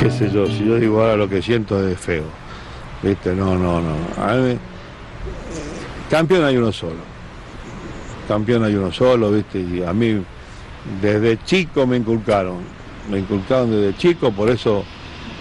pero 0.00 0.46
si 0.46 0.64
yo 0.64 0.76
digo 0.76 1.00
ahora 1.00 1.16
lo 1.16 1.28
que 1.28 1.42
siento 1.42 1.86
es 1.86 1.98
feo. 1.98 2.24
¿Viste? 3.02 3.34
No, 3.34 3.56
no, 3.56 3.80
no. 3.80 3.94
A 4.22 4.34
mí- 4.34 4.58
campeón 6.10 6.44
hay 6.44 6.56
uno 6.56 6.72
solo. 6.72 6.96
Campeón 8.26 8.64
hay 8.64 8.74
uno 8.74 8.92
solo, 8.92 9.30
¿viste? 9.30 9.60
Y 9.60 9.82
a 9.82 9.92
mí 9.92 10.22
desde 11.00 11.42
chico 11.44 11.86
me 11.86 11.96
inculcaron. 11.96 12.56
Me 13.10 13.18
inculcaron 13.20 13.70
desde 13.70 13.96
chico, 13.96 14.30
por 14.32 14.50
eso 14.50 14.84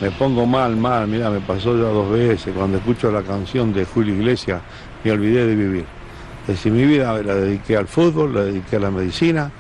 me 0.02 0.12
pongo 0.12 0.46
mal, 0.46 0.76
mal. 0.76 1.08
Mira, 1.08 1.30
me 1.30 1.40
pasó 1.40 1.76
ya 1.76 1.90
dos 1.90 2.12
veces. 2.12 2.54
Cuando 2.56 2.78
escucho 2.78 3.12
la 3.12 3.24
canción 3.24 3.74
de 3.74 3.86
Julio 3.86 4.14
Iglesias, 4.16 4.62
me 5.04 5.12
olvidé 5.12 5.46
de 5.46 5.56
vivir. 5.56 5.86
Es 6.44 6.48
decir, 6.56 6.72
mi 6.72 6.86
vida 6.86 7.12
la 7.24 7.36
dediqué 7.36 7.76
al 7.76 7.88
fútbol, 7.88 8.34
la 8.34 8.44
dediqué 8.44 8.78
a 8.78 8.80
la 8.80 8.92
medicina, 8.92 9.52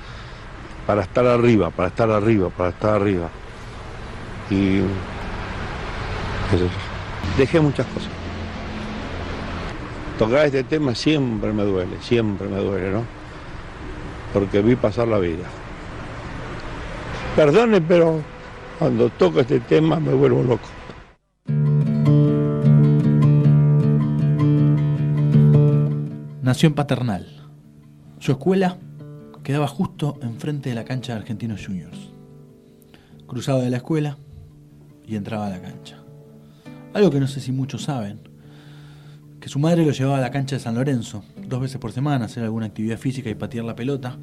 para 0.85 1.01
estar 1.01 1.25
arriba, 1.25 1.69
para 1.69 1.89
estar 1.89 2.09
arriba, 2.09 2.49
para 2.49 2.69
estar 2.69 2.95
arriba. 2.95 3.29
Y 4.49 4.81
dejé 7.37 7.59
muchas 7.59 7.85
cosas. 7.87 8.09
Tocar 10.17 10.45
este 10.45 10.63
tema 10.63 10.95
siempre 10.95 11.53
me 11.53 11.63
duele, 11.63 11.97
siempre 12.01 12.47
me 12.47 12.57
duele, 12.57 12.91
¿no? 12.91 13.03
Porque 14.33 14.61
vi 14.61 14.75
pasar 14.75 15.07
la 15.07 15.19
vida. 15.19 15.45
Perdone, 17.35 17.81
pero 17.81 18.21
cuando 18.79 19.09
toco 19.09 19.41
este 19.41 19.59
tema 19.59 19.99
me 19.99 20.13
vuelvo 20.13 20.43
loco. 20.43 20.67
Nació 26.41 26.67
en 26.67 26.75
Paternal. 26.75 27.27
Su 28.19 28.31
escuela 28.31 28.77
quedaba 29.43 29.67
justo 29.67 30.17
enfrente 30.21 30.69
de 30.69 30.75
la 30.75 30.85
cancha 30.85 31.13
de 31.13 31.19
Argentinos 31.19 31.63
Juniors. 31.65 32.09
Cruzaba 33.27 33.59
de 33.59 33.69
la 33.69 33.77
escuela 33.77 34.17
y 35.07 35.15
entraba 35.15 35.47
a 35.47 35.49
la 35.49 35.61
cancha. 35.61 35.97
Algo 36.93 37.09
que 37.09 37.19
no 37.19 37.27
sé 37.27 37.39
si 37.39 37.51
muchos 37.51 37.83
saben, 37.83 38.19
que 39.39 39.49
su 39.49 39.59
madre 39.59 39.85
lo 39.85 39.91
llevaba 39.91 40.17
a 40.17 40.21
la 40.21 40.31
cancha 40.31 40.55
de 40.55 40.59
San 40.59 40.75
Lorenzo 40.75 41.23
dos 41.47 41.61
veces 41.61 41.77
por 41.77 41.91
semana 41.91 42.25
a 42.25 42.27
hacer 42.27 42.43
alguna 42.43 42.65
actividad 42.65 42.97
física 42.97 43.29
y 43.29 43.35
patear 43.35 43.65
la 43.65 43.75
pelota. 43.75 44.17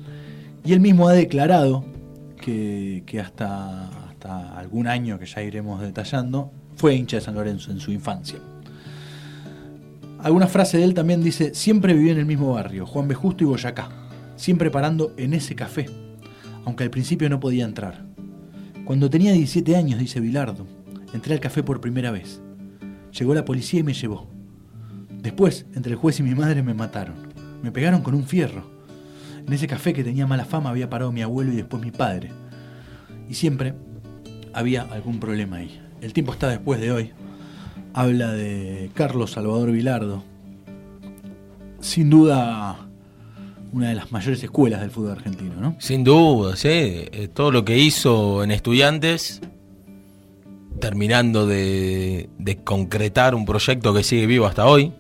Y 0.64 0.72
él 0.72 0.80
mismo 0.80 1.08
ha 1.08 1.12
declarado 1.12 1.84
que, 2.40 3.02
que 3.06 3.20
hasta, 3.20 3.88
hasta 4.08 4.58
algún 4.58 4.86
año 4.86 5.18
que 5.18 5.26
ya 5.26 5.42
iremos 5.42 5.80
detallando, 5.80 6.52
fue 6.76 6.94
hincha 6.94 7.16
de 7.16 7.22
San 7.22 7.34
Lorenzo 7.34 7.70
en 7.70 7.80
su 7.80 7.92
infancia. 7.92 8.38
Alguna 10.20 10.46
frase 10.46 10.78
de 10.78 10.84
él 10.84 10.94
también 10.94 11.22
dice, 11.22 11.54
siempre 11.54 11.92
viví 11.92 12.10
en 12.10 12.18
el 12.18 12.26
mismo 12.26 12.52
barrio, 12.54 12.86
Juan 12.86 13.08
B. 13.08 13.14
Justo 13.14 13.44
y 13.44 13.46
Boyacá, 13.46 13.90
siempre 14.36 14.70
parando 14.70 15.12
en 15.16 15.34
ese 15.34 15.54
café, 15.54 15.86
aunque 16.64 16.84
al 16.84 16.90
principio 16.90 17.28
no 17.28 17.40
podía 17.40 17.64
entrar. 17.64 18.13
Cuando 18.84 19.08
tenía 19.08 19.32
17 19.32 19.76
años, 19.76 19.98
dice 19.98 20.20
Bilardo, 20.20 20.66
entré 21.14 21.32
al 21.32 21.40
café 21.40 21.62
por 21.62 21.80
primera 21.80 22.10
vez. 22.10 22.42
Llegó 23.18 23.34
la 23.34 23.46
policía 23.46 23.80
y 23.80 23.82
me 23.82 23.94
llevó. 23.94 24.28
Después, 25.22 25.64
entre 25.74 25.92
el 25.92 25.98
juez 25.98 26.20
y 26.20 26.22
mi 26.22 26.34
madre 26.34 26.62
me 26.62 26.74
mataron. 26.74 27.14
Me 27.62 27.72
pegaron 27.72 28.02
con 28.02 28.14
un 28.14 28.24
fierro. 28.24 28.68
En 29.46 29.50
ese 29.54 29.66
café 29.66 29.94
que 29.94 30.04
tenía 30.04 30.26
mala 30.26 30.44
fama 30.44 30.68
había 30.68 30.90
parado 30.90 31.12
mi 31.12 31.22
abuelo 31.22 31.50
y 31.52 31.56
después 31.56 31.82
mi 31.82 31.92
padre. 31.92 32.30
Y 33.26 33.34
siempre 33.34 33.74
había 34.52 34.82
algún 34.82 35.18
problema 35.18 35.56
ahí. 35.56 35.80
El 36.02 36.12
tiempo 36.12 36.32
está 36.32 36.50
después 36.50 36.78
de 36.78 36.92
hoy. 36.92 37.12
Habla 37.94 38.32
de 38.32 38.90
Carlos 38.92 39.30
Salvador 39.30 39.72
Vilardo. 39.72 40.22
Sin 41.80 42.10
duda 42.10 42.83
una 43.74 43.88
de 43.88 43.94
las 43.96 44.12
mayores 44.12 44.40
escuelas 44.42 44.80
del 44.80 44.90
fútbol 44.90 45.10
argentino, 45.12 45.54
¿no? 45.60 45.74
Sin 45.80 46.04
duda, 46.04 46.54
sí. 46.54 46.68
Eh, 46.68 47.28
Todo 47.34 47.50
lo 47.50 47.64
que 47.64 47.76
hizo 47.76 48.44
en 48.44 48.52
estudiantes, 48.52 49.40
terminando 50.78 51.46
de, 51.46 52.28
de 52.38 52.56
concretar 52.62 53.34
un 53.34 53.44
proyecto 53.44 53.92
que 53.92 54.04
sigue 54.04 54.26
vivo 54.26 54.46
hasta 54.46 54.66
hoy. 54.66 54.92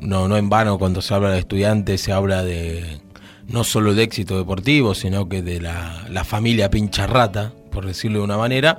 No, 0.00 0.26
no 0.26 0.38
en 0.38 0.48
vano 0.48 0.78
cuando 0.78 1.02
se 1.02 1.12
habla 1.12 1.30
de 1.32 1.40
estudiantes 1.40 2.00
se 2.00 2.12
habla 2.12 2.42
de 2.42 3.00
no 3.46 3.62
solo 3.62 3.94
de 3.94 4.04
éxito 4.04 4.38
deportivo, 4.38 4.94
sino 4.94 5.28
que 5.28 5.42
de 5.42 5.60
la, 5.60 6.06
la 6.08 6.24
familia 6.24 6.70
pincharrata, 6.70 7.52
por 7.70 7.84
decirlo 7.84 8.20
de 8.20 8.24
una 8.24 8.38
manera. 8.38 8.78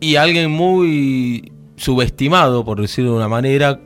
Y 0.00 0.16
alguien 0.16 0.50
muy 0.50 1.50
subestimado, 1.76 2.62
por 2.64 2.78
decirlo 2.80 3.12
de 3.12 3.16
una 3.16 3.28
manera, 3.28 3.80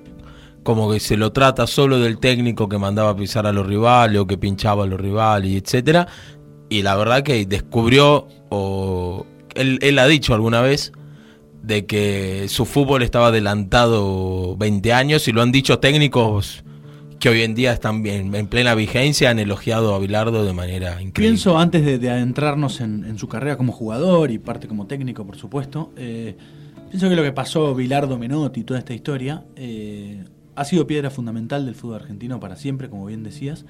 como 0.69 0.93
que 0.93 1.01
se 1.01 1.17
lo 1.17 1.33
trata 1.33 1.67
solo 1.67 1.99
del 1.99 2.19
técnico 2.19 2.69
que 2.69 2.77
mandaba 2.77 3.09
a 3.09 3.17
pisar 3.17 3.47
a 3.47 3.55
los 3.55 3.67
rivales 3.67 4.21
o 4.21 4.27
que 4.27 4.37
pinchaba 4.37 4.85
a 4.85 4.87
los 4.87 5.01
rivales, 5.01 5.63
etcétera. 5.63 6.07
Y 6.69 6.83
la 6.83 6.95
verdad 6.95 7.23
que 7.23 7.47
descubrió, 7.47 8.29
o 8.51 9.25
él, 9.55 9.99
ha 9.99 10.07
dicho 10.07 10.35
alguna 10.35 10.61
vez, 10.61 10.93
de 11.63 11.87
que 11.87 12.49
su 12.51 12.67
fútbol 12.67 13.03
estaba 13.03 13.29
adelantado 13.29 14.59
20 14.59 14.93
años 14.93 15.27
y 15.27 15.33
lo 15.33 15.41
han 15.41 15.53
dicho 15.53 15.79
técnicos 15.79 16.65
que 17.19 17.31
hoy 17.31 17.45
en 17.45 17.55
día 17.55 17.73
están 17.73 18.03
bien, 18.03 18.35
en 18.35 18.47
plena 18.47 18.75
vigencia, 18.75 19.31
han 19.31 19.39
elogiado 19.39 19.95
a 19.95 19.99
Bilardo 19.99 20.45
de 20.45 20.53
manera 20.53 21.01
increíble. 21.01 21.31
Pienso, 21.31 21.57
antes 21.57 21.83
de, 21.83 21.99
de 21.99 22.11
adentrarnos 22.11 22.83
en, 22.83 23.07
en 23.07 23.17
su 23.17 23.27
carrera 23.27 23.57
como 23.57 23.73
jugador 23.73 24.31
y 24.31 24.39
parte 24.39 24.69
como 24.69 24.87
técnico, 24.87 25.25
por 25.25 25.39
supuesto, 25.39 25.95
eh, 25.97 26.37
pienso 26.91 27.09
que 27.09 27.17
lo 27.17 27.23
que 27.23 27.33
pasó 27.33 27.75
Bilardo 27.75 28.19
Menotti 28.19 28.61
y 28.61 28.65
toda 28.65 28.81
esta 28.81 28.93
historia 28.93 29.45
eh, 29.57 30.25
ha 30.59 30.65
sido 30.65 30.87
piedra 30.87 31.11
fundamental 31.11 31.65
del 31.65 31.75
fútbol 31.77 31.97
argentino 31.97 32.41
para 32.41 32.57
siempre, 32.57 32.91
como 32.91 33.07
bien 33.07 33.23
decías, 33.23 33.65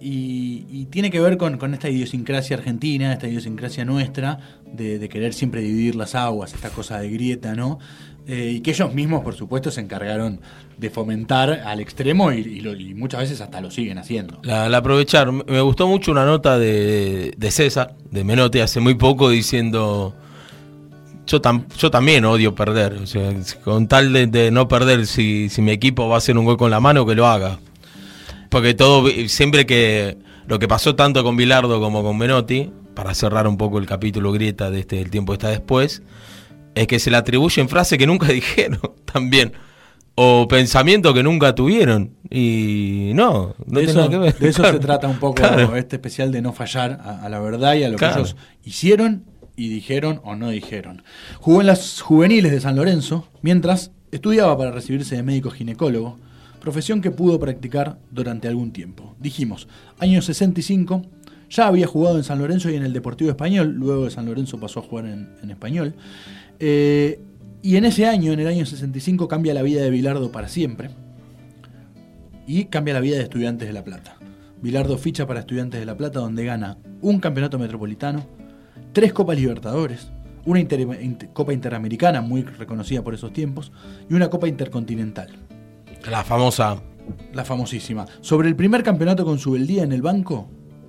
y, 0.00 0.86
tiene 0.90 1.10
que 1.10 1.20
ver 1.20 1.36
con, 1.36 1.74
esta 1.74 1.88
idiosincrasia 1.88 2.56
argentina, 2.56 3.12
esta 3.12 3.28
idiosincrasia 3.28 3.84
nuestra, 3.84 4.38
de, 4.66 5.08
querer 5.08 5.32
siempre 5.34 5.60
dividir 5.60 5.94
las 5.94 6.14
aguas, 6.14 6.54
esta 6.54 6.70
cosa 6.70 6.98
de 6.98 7.10
grieta, 7.10 7.54
¿no? 7.54 7.78
Eh, 8.26 8.52
y 8.56 8.60
que 8.60 8.70
ellos 8.70 8.94
mismos, 8.94 9.22
por 9.22 9.34
supuesto, 9.34 9.70
se 9.70 9.82
encargaron 9.82 10.40
de 10.78 10.90
fomentar 10.90 11.50
al 11.64 11.80
extremo 11.80 12.32
y, 12.32 12.60
lo- 12.60 12.74
muchas 12.96 13.20
veces 13.20 13.40
hasta 13.40 13.60
lo 13.60 13.70
siguen 13.70 13.98
haciendo. 13.98 14.40
La, 14.42 14.68
la 14.68 14.78
aprovechar. 14.78 15.30
Me 15.30 15.60
gustó 15.60 15.86
mucho 15.86 16.10
una 16.10 16.24
nota 16.24 16.58
de, 16.58 17.34
de 17.36 17.50
César, 17.50 17.94
de 18.10 18.24
Menotti, 18.24 18.60
hace 18.60 18.80
muy 18.80 18.94
poco, 18.94 19.30
diciendo. 19.30 20.14
Yo, 21.26 21.40
tam- 21.40 21.64
yo 21.78 21.90
también 21.90 22.24
odio 22.24 22.54
perder. 22.54 22.94
O 22.94 23.06
sea, 23.06 23.32
con 23.64 23.88
tal 23.88 24.12
de, 24.12 24.26
de 24.26 24.50
no 24.50 24.68
perder, 24.68 25.06
si, 25.06 25.48
si 25.48 25.62
mi 25.62 25.70
equipo 25.72 26.08
va 26.08 26.16
a 26.16 26.18
hacer 26.18 26.36
un 26.36 26.44
gol 26.44 26.56
con 26.56 26.70
la 26.70 26.80
mano, 26.80 27.06
que 27.06 27.14
lo 27.14 27.26
haga. 27.26 27.58
Porque 28.50 28.74
todo, 28.74 29.08
siempre 29.28 29.66
que. 29.66 30.18
Lo 30.46 30.58
que 30.58 30.68
pasó 30.68 30.94
tanto 30.94 31.24
con 31.24 31.36
Bilardo 31.38 31.80
como 31.80 32.02
con 32.02 32.18
Menotti, 32.18 32.70
para 32.94 33.14
cerrar 33.14 33.46
un 33.48 33.56
poco 33.56 33.78
el 33.78 33.86
capítulo 33.86 34.30
grieta 34.30 34.70
de 34.70 34.80
este 34.80 35.00
El 35.00 35.08
tiempo 35.10 35.32
está 35.32 35.48
después, 35.48 36.02
es 36.74 36.86
que 36.86 36.98
se 36.98 37.10
le 37.10 37.16
atribuyen 37.16 37.66
frases 37.70 37.96
que 37.98 38.06
nunca 38.06 38.26
dijeron 38.32 38.78
también. 39.10 39.52
O 40.16 40.46
pensamientos 40.46 41.12
que 41.14 41.22
nunca 41.22 41.54
tuvieron. 41.54 42.12
Y 42.30 43.12
no, 43.14 43.54
no 43.66 43.80
de 43.80 43.86
tiene 43.86 43.90
eso, 43.90 43.98
nada 44.00 44.10
que 44.10 44.18
ver. 44.18 44.38
de 44.38 44.48
eso 44.50 44.60
Claro. 44.62 44.76
se 44.76 44.80
trata 44.84 45.08
un 45.08 45.16
poco 45.18 45.36
Claro. 45.36 45.74
este 45.76 45.96
especial 45.96 46.30
de 46.30 46.42
no 46.42 46.52
fallar 46.52 47.00
a, 47.02 47.24
a 47.24 47.28
la 47.30 47.40
verdad 47.40 47.74
y 47.74 47.84
a 47.84 47.88
lo 47.88 47.96
Claro. 47.96 48.14
que 48.16 48.20
ellos 48.20 48.36
hicieron 48.64 49.24
y 49.56 49.68
dijeron 49.68 50.20
o 50.24 50.36
no 50.36 50.50
dijeron. 50.50 51.02
Jugó 51.40 51.60
en 51.60 51.68
las 51.68 52.00
juveniles 52.00 52.52
de 52.52 52.60
San 52.60 52.76
Lorenzo, 52.76 53.28
mientras 53.42 53.92
estudiaba 54.12 54.56
para 54.56 54.70
recibirse 54.70 55.16
de 55.16 55.22
médico 55.22 55.50
ginecólogo, 55.50 56.18
profesión 56.60 57.00
que 57.00 57.10
pudo 57.10 57.38
practicar 57.38 57.98
durante 58.10 58.48
algún 58.48 58.72
tiempo. 58.72 59.14
Dijimos, 59.20 59.68
año 59.98 60.22
65, 60.22 61.02
ya 61.50 61.66
había 61.66 61.86
jugado 61.86 62.16
en 62.16 62.24
San 62.24 62.38
Lorenzo 62.38 62.70
y 62.70 62.76
en 62.76 62.84
el 62.84 62.92
Deportivo 62.92 63.30
Español, 63.30 63.74
luego 63.74 64.04
de 64.04 64.10
San 64.10 64.26
Lorenzo 64.26 64.58
pasó 64.58 64.80
a 64.80 64.82
jugar 64.82 65.06
en, 65.06 65.28
en 65.42 65.50
español. 65.50 65.94
Eh, 66.58 67.20
y 67.62 67.76
en 67.76 67.84
ese 67.84 68.06
año, 68.06 68.32
en 68.32 68.40
el 68.40 68.46
año 68.46 68.66
65, 68.66 69.28
cambia 69.28 69.54
la 69.54 69.62
vida 69.62 69.82
de 69.82 69.90
Bilardo 69.90 70.30
para 70.30 70.48
siempre 70.48 70.90
y 72.46 72.66
cambia 72.66 72.94
la 72.94 73.00
vida 73.00 73.16
de 73.16 73.22
Estudiantes 73.22 73.68
de 73.68 73.72
La 73.72 73.84
Plata. 73.84 74.16
Bilardo 74.60 74.98
ficha 74.98 75.26
para 75.26 75.40
Estudiantes 75.40 75.80
de 75.80 75.86
La 75.86 75.96
Plata 75.96 76.20
donde 76.20 76.44
gana 76.44 76.78
un 77.00 77.20
campeonato 77.20 77.58
metropolitano, 77.58 78.26
tres 78.92 79.12
Copas 79.12 79.36
Libertadores, 79.36 80.10
una 80.44 80.60
inter- 80.60 80.80
inter- 81.00 81.30
Copa 81.32 81.52
Interamericana 81.52 82.20
muy 82.20 82.42
reconocida 82.42 83.02
por 83.02 83.14
esos 83.14 83.32
tiempos 83.32 83.72
y 84.10 84.14
una 84.14 84.28
Copa 84.28 84.48
Intercontinental, 84.48 85.28
La 86.10 86.22
famosa. 86.24 86.82
la 87.32 87.44
famosísima. 87.44 88.06
Sobre 88.20 88.48
el 88.48 88.56
primer 88.56 88.82
campeonato 88.82 89.24
con 89.24 89.38
Subeldía 89.38 89.82
en 89.82 89.92
el 89.92 90.02
banco, 90.02 90.48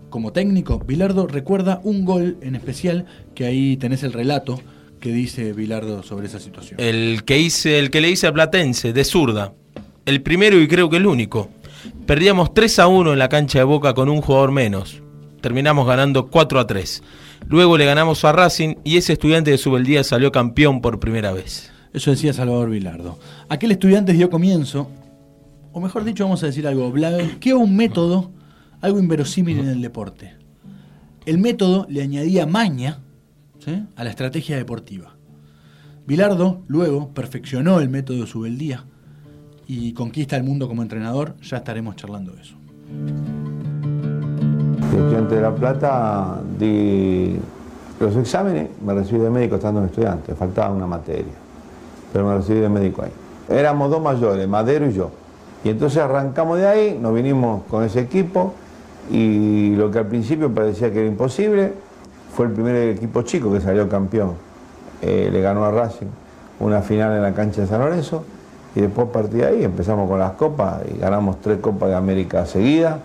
como 0.10 0.32
técnico, 0.32 0.80
Bilardo 0.80 1.28
recuerda 1.28 1.82
un 1.84 2.06
gol 2.06 2.38
en 2.42 2.56
especial 2.56 3.06
que 3.34 3.46
ahí 3.46 3.76
tenés 3.78 4.04
el 4.04 4.14
relato 4.14 4.60
que 5.00 5.12
dice 5.12 5.54
Bilardo 5.54 6.04
sobre 6.04 6.28
esa 6.28 6.40
situación. 6.40 6.80
El 6.80 7.24
que 7.26 7.38
hice, 7.40 7.80
el 7.80 7.92
que 7.92 8.02
le 8.02 8.10
hice 8.10 8.28
a 8.28 8.34
Platense, 8.34 8.94
de 8.94 9.04
zurda. 9.04 9.54
El 10.06 10.22
primero 10.22 10.60
y 10.62 10.68
creo 10.68 10.90
que 10.90 10.98
el 10.98 11.06
único. 11.06 11.50
Perdíamos 12.06 12.54
3 12.54 12.80
a 12.80 12.88
1 12.88 13.14
en 13.14 13.20
la 13.20 13.30
cancha 13.30 13.60
de 13.60 13.66
Boca 13.66 13.94
con 13.94 14.10
un 14.10 14.22
jugador 14.22 14.52
menos. 14.52 15.02
Terminamos 15.46 15.86
ganando 15.86 16.26
4 16.32 16.60
a 16.60 16.66
3. 16.66 17.04
Luego 17.50 17.78
le 17.78 17.86
ganamos 17.86 18.26
a 18.26 18.32
Racing 18.32 18.78
y 18.84 18.98
ese 18.98 19.14
estudiante 19.14 19.52
de 19.52 19.60
Subeldía 19.60 20.04
salió 20.04 20.32
campeón 20.32 20.82
por 20.82 21.00
primera 21.00 21.34
vez. 21.34 21.72
Eso 21.94 22.10
decía 22.10 22.34
Salvador 22.34 22.72
Vilardo. 22.72 23.20
Aquel 23.48 23.70
estudiante 23.70 24.14
dio 24.14 24.32
comienzo, 24.32 24.90
o 25.72 25.80
mejor 25.80 26.04
dicho, 26.04 26.24
vamos 26.24 26.42
a 26.42 26.48
decir 26.48 26.66
algo, 26.66 26.92
blanqueó 26.92 27.60
un 27.60 27.76
método, 27.76 28.32
algo 28.82 28.98
inverosímil 28.98 29.60
en 29.60 29.68
el 29.68 29.84
deporte. 29.84 30.34
El 31.28 31.38
método 31.38 31.86
le 31.92 32.02
añadía 32.02 32.48
maña 32.48 33.02
a 33.96 34.04
la 34.04 34.10
estrategia 34.10 34.58
deportiva. 34.58 35.16
Bilardo 36.08 36.64
luego 36.66 37.14
perfeccionó 37.14 37.82
el 37.82 37.90
método 37.90 38.22
de 38.22 38.26
su 38.26 38.40
beldía 38.40 38.86
y 39.68 39.94
conquista 39.94 40.38
el 40.38 40.44
mundo 40.44 40.68
como 40.68 40.82
entrenador. 40.82 41.36
Ya 41.44 41.58
estaremos 41.58 41.98
charlando 41.98 42.32
de 42.32 42.42
eso. 42.42 42.56
Estudiante 44.96 45.36
de 45.36 45.42
La 45.42 45.52
Plata 45.52 46.40
di 46.58 47.38
los 48.00 48.16
exámenes, 48.16 48.70
me 48.86 48.94
recibí 48.94 49.20
de 49.20 49.30
médico 49.30 49.56
estando 49.56 49.82
en 49.82 49.88
estudiante, 49.88 50.36
faltaba 50.36 50.74
una 50.74 50.88
materia, 50.88 51.34
pero 52.12 52.28
me 52.28 52.36
recibí 52.36 52.60
de 52.60 52.70
médico 52.70 53.04
ahí. 53.04 53.12
Éramos 53.50 53.90
dos 53.90 54.02
mayores, 54.02 54.48
Madero 54.48 54.90
y 54.90 54.94
yo. 54.94 55.12
Y 55.64 55.70
entonces 55.70 56.00
arrancamos 56.00 56.60
de 56.60 56.68
ahí, 56.68 57.00
nos 57.00 57.14
vinimos 57.14 57.64
con 57.70 57.84
ese 57.84 58.02
equipo 58.02 58.54
y 59.10 59.76
lo 59.76 59.92
que 59.92 60.00
al 60.00 60.08
principio 60.08 60.54
parecía 60.54 60.92
que 60.92 61.00
era 61.00 61.08
imposible, 61.08 61.74
fue 62.36 62.48
el 62.48 62.52
primer 62.52 62.76
equipo 62.90 63.22
chico 63.22 63.52
que 63.52 63.62
salió 63.62 63.88
campeón. 63.88 64.34
Eh, 65.02 65.30
le 65.32 65.42
ganó 65.42 65.66
a 65.66 65.72
Racing 65.72 66.08
una 66.60 66.82
final 66.82 67.16
en 67.16 67.22
la 67.22 67.34
cancha 67.34 67.62
de 67.62 67.68
San 67.68 67.80
Lorenzo 67.80 68.24
y 68.76 68.82
después 68.82 69.08
a 69.08 69.12
partir 69.12 69.42
de 69.42 69.46
ahí 69.46 69.64
empezamos 69.64 70.10
con 70.10 70.20
las 70.20 70.32
copas 70.32 70.82
y 70.94 70.98
ganamos 70.98 71.42
tres 71.42 71.60
copas 71.60 71.90
de 71.90 71.96
América 71.96 72.46
seguidas, 72.46 72.98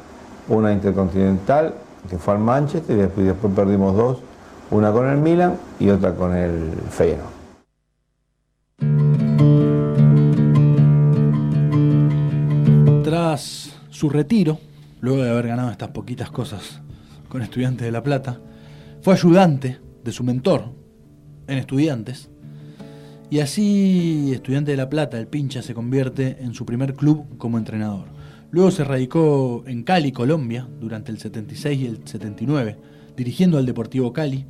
una 0.50 0.72
intercontinental 0.72 1.74
que 2.08 2.18
fue 2.18 2.34
al 2.34 2.40
Manchester 2.40 2.96
y 2.96 3.22
después, 3.22 3.54
perdimos 3.54 3.96
dos, 3.96 4.18
una 4.70 4.92
con 4.92 5.08
el 5.08 5.18
Milan 5.18 5.56
y 5.78 5.88
otra 5.88 6.14
con 6.14 6.36
el 6.36 6.72
Feyenoord. 6.90 7.40
Tras 13.04 13.76
su 13.90 14.10
retiro, 14.10 14.58
luego 15.00 15.22
de 15.22 15.30
haber 15.30 15.48
ganado 15.48 15.70
estas 15.70 15.90
poquitas 15.90 16.30
cosas 16.30 16.80
con 17.28 17.42
Estudiantes 17.42 17.86
de 17.86 17.92
La 17.92 18.02
Plata, 18.02 18.40
fue 19.02 19.14
ayudante 19.14 19.78
de 20.02 20.12
su 20.12 20.24
mentor 20.24 20.64
en 21.46 21.58
Estudiantes. 21.58 22.28
Y 23.30 23.38
así 23.38 24.32
Estudiante 24.32 24.72
de 24.72 24.76
La 24.76 24.90
Plata, 24.90 25.16
el 25.16 25.28
pincha, 25.28 25.62
se 25.62 25.74
convierte 25.74 26.38
en 26.40 26.54
su 26.54 26.66
primer 26.66 26.94
club 26.94 27.38
como 27.38 27.58
entrenador. 27.58 28.19
Luego 28.50 28.70
se 28.70 28.84
radicó 28.84 29.64
en 29.66 29.82
Cali, 29.84 30.12
Colombia, 30.12 30.68
durante 30.80 31.12
el 31.12 31.18
76 31.18 31.80
y 31.80 31.86
el 31.86 32.00
79, 32.04 32.76
dirigiendo 33.16 33.58
al 33.58 33.66
Deportivo 33.66 34.12
Cali, 34.12 34.46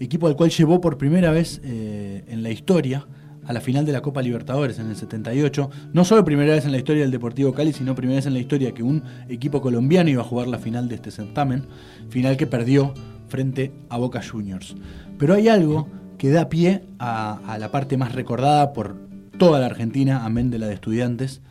equipo 0.00 0.26
al 0.26 0.36
cual 0.36 0.50
llevó 0.50 0.80
por 0.80 0.98
primera 0.98 1.30
vez 1.30 1.60
eh, 1.64 2.24
en 2.28 2.42
la 2.42 2.50
historia 2.50 3.06
a 3.46 3.52
la 3.52 3.60
final 3.60 3.86
de 3.86 3.92
la 3.92 4.02
Copa 4.02 4.22
Libertadores 4.22 4.78
en 4.78 4.88
el 4.90 4.96
78. 4.96 5.70
No 5.92 6.04
solo 6.04 6.24
primera 6.24 6.54
vez 6.54 6.64
en 6.64 6.72
la 6.72 6.78
historia 6.78 7.02
del 7.02 7.12
Deportivo 7.12 7.52
Cali, 7.52 7.72
sino 7.72 7.94
primera 7.94 8.16
vez 8.16 8.26
en 8.26 8.32
la 8.32 8.40
historia 8.40 8.72
que 8.72 8.82
un 8.82 9.04
equipo 9.28 9.60
colombiano 9.60 10.10
iba 10.10 10.22
a 10.22 10.26
jugar 10.26 10.48
la 10.48 10.58
final 10.58 10.88
de 10.88 10.96
este 10.96 11.10
certamen, 11.10 11.66
final 12.08 12.36
que 12.36 12.46
perdió 12.46 12.92
frente 13.28 13.72
a 13.88 13.98
Boca 13.98 14.20
Juniors. 14.22 14.74
Pero 15.18 15.34
hay 15.34 15.48
algo 15.48 15.88
que 16.18 16.30
da 16.30 16.48
pie 16.48 16.82
a, 16.98 17.56
la 17.58 17.70
parte 17.70 17.96
más 17.96 18.14
recordada 18.14 18.72
por 18.72 18.96
toda 19.38 19.60
la 19.60 19.66
Argentina, 19.66 20.24
amén 20.24 20.50
de 20.50 20.58
la 20.58 20.66
de 20.66 20.74
estudiantes, 20.74 21.42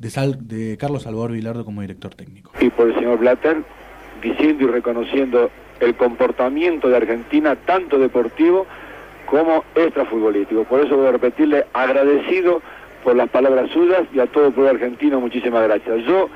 de, 0.00 0.36
de 0.40 0.76
Carlos 0.78 1.02
Salvador 1.02 1.32
Vilardo 1.32 1.64
como 1.64 1.82
director 1.82 2.14
técnico. 2.14 2.50
Y 2.60 2.70
por 2.70 2.88
el 2.88 2.94
señor 2.94 3.18
Blatter, 3.18 3.62
diciendo 4.22 4.64
y 4.64 4.66
reconociendo 4.66 5.50
el 5.78 5.94
comportamiento 5.94 6.88
de 6.88 6.96
Argentina, 6.96 7.54
tanto 7.54 7.98
deportivo 7.98 8.66
como 9.26 9.64
extrafutbolístico. 9.74 10.64
Por 10.64 10.84
eso 10.84 10.96
voy 10.96 11.06
a 11.06 11.12
repetirle 11.12 11.66
agradecido 11.72 12.60
por 13.04 13.16
las 13.16 13.30
palabras 13.30 13.70
suyas 13.70 14.02
y 14.12 14.18
a 14.18 14.26
todo 14.26 14.48
el 14.48 14.52
pueblo 14.52 14.70
argentino 14.70 15.20
muchísimas 15.20 15.62
gracias. 15.62 16.04
Yo 16.04 16.28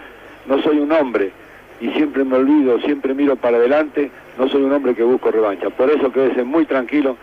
no 0.46 0.62
soy 0.62 0.78
un 0.78 0.93
hombre 0.93 1.32
y 1.81 1.90
siempre 1.90 2.25
me 2.25 2.37
olvido, 2.37 2.78
siempre 2.81 3.14
miro 3.14 3.37
para 3.37 3.56
adelante, 3.56 4.11
no 4.38 4.49
soy 4.49 4.62
un 4.62 4.72
hombre 4.72 4.94
que 4.94 5.02
busco 5.02 5.31
revancha. 5.31 5.70
Por 5.70 5.90
eso 5.90 6.12
quédese 6.12 6.44
muy 6.44 6.64
tranquilo 6.66 7.16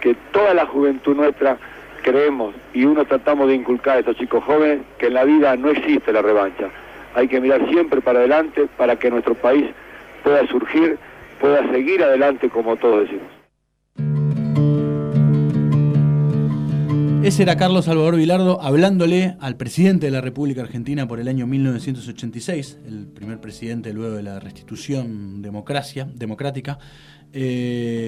que 0.00 0.16
toda 0.32 0.54
la 0.54 0.66
juventud 0.66 1.14
nuestra 1.14 1.58
creemos 2.00 2.54
y 2.74 2.84
uno 2.84 3.04
tratamos 3.04 3.48
de 3.48 3.54
inculcar 3.54 3.96
a 3.96 4.00
estos 4.00 4.16
chicos 4.16 4.42
jóvenes 4.44 4.80
que 4.98 5.06
en 5.06 5.14
la 5.14 5.24
vida 5.24 5.56
no 5.56 5.70
existe 5.70 6.12
la 6.12 6.22
revancha. 6.22 6.70
Hay 7.14 7.28
que 7.28 7.40
mirar 7.40 7.68
siempre 7.70 8.00
para 8.00 8.20
adelante 8.20 8.68
para 8.76 8.96
que 8.96 9.10
nuestro 9.10 9.34
país 9.34 9.66
pueda 10.22 10.46
surgir, 10.46 10.98
pueda 11.40 11.68
seguir 11.70 12.02
adelante 12.02 12.48
como 12.48 12.76
todos 12.76 13.02
decimos. 13.02 13.40
Ese 17.22 17.42
era 17.42 17.56
Carlos 17.56 17.84
Salvador 17.84 18.16
Vilardo 18.16 18.62
hablándole 18.62 19.36
al 19.40 19.56
presidente 19.56 20.06
de 20.06 20.12
la 20.12 20.22
República 20.22 20.62
Argentina 20.62 21.06
por 21.06 21.20
el 21.20 21.28
año 21.28 21.46
1986, 21.46 22.78
el 22.86 23.06
primer 23.08 23.40
presidente 23.40 23.92
luego 23.92 24.16
de 24.16 24.22
la 24.22 24.40
restitución 24.40 25.42
democracia, 25.42 26.08
democrática, 26.14 26.78
eh, 27.34 27.99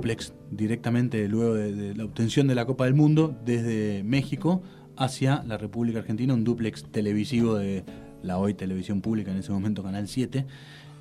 en 0.00 0.02
duplex, 0.02 0.32
directamente 0.50 1.28
luego 1.28 1.54
de, 1.54 1.94
la 1.94 2.04
obtención 2.04 2.46
de 2.46 2.54
la 2.54 2.64
Copa 2.64 2.84
del 2.84 2.94
Mundo 2.94 3.34
desde 3.44 4.02
México 4.02 4.62
hacia 4.96 5.42
la 5.46 5.58
República 5.58 5.98
Argentina, 5.98 6.34
un 6.34 6.44
duplex 6.44 6.84
televisivo 6.84 7.56
de 7.56 7.84
la 8.22 8.38
hoy 8.38 8.54
televisión 8.54 9.00
pública, 9.00 9.30
en 9.30 9.38
ese 9.38 9.52
momento 9.52 9.82
Canal 9.82 10.08
7, 10.08 10.46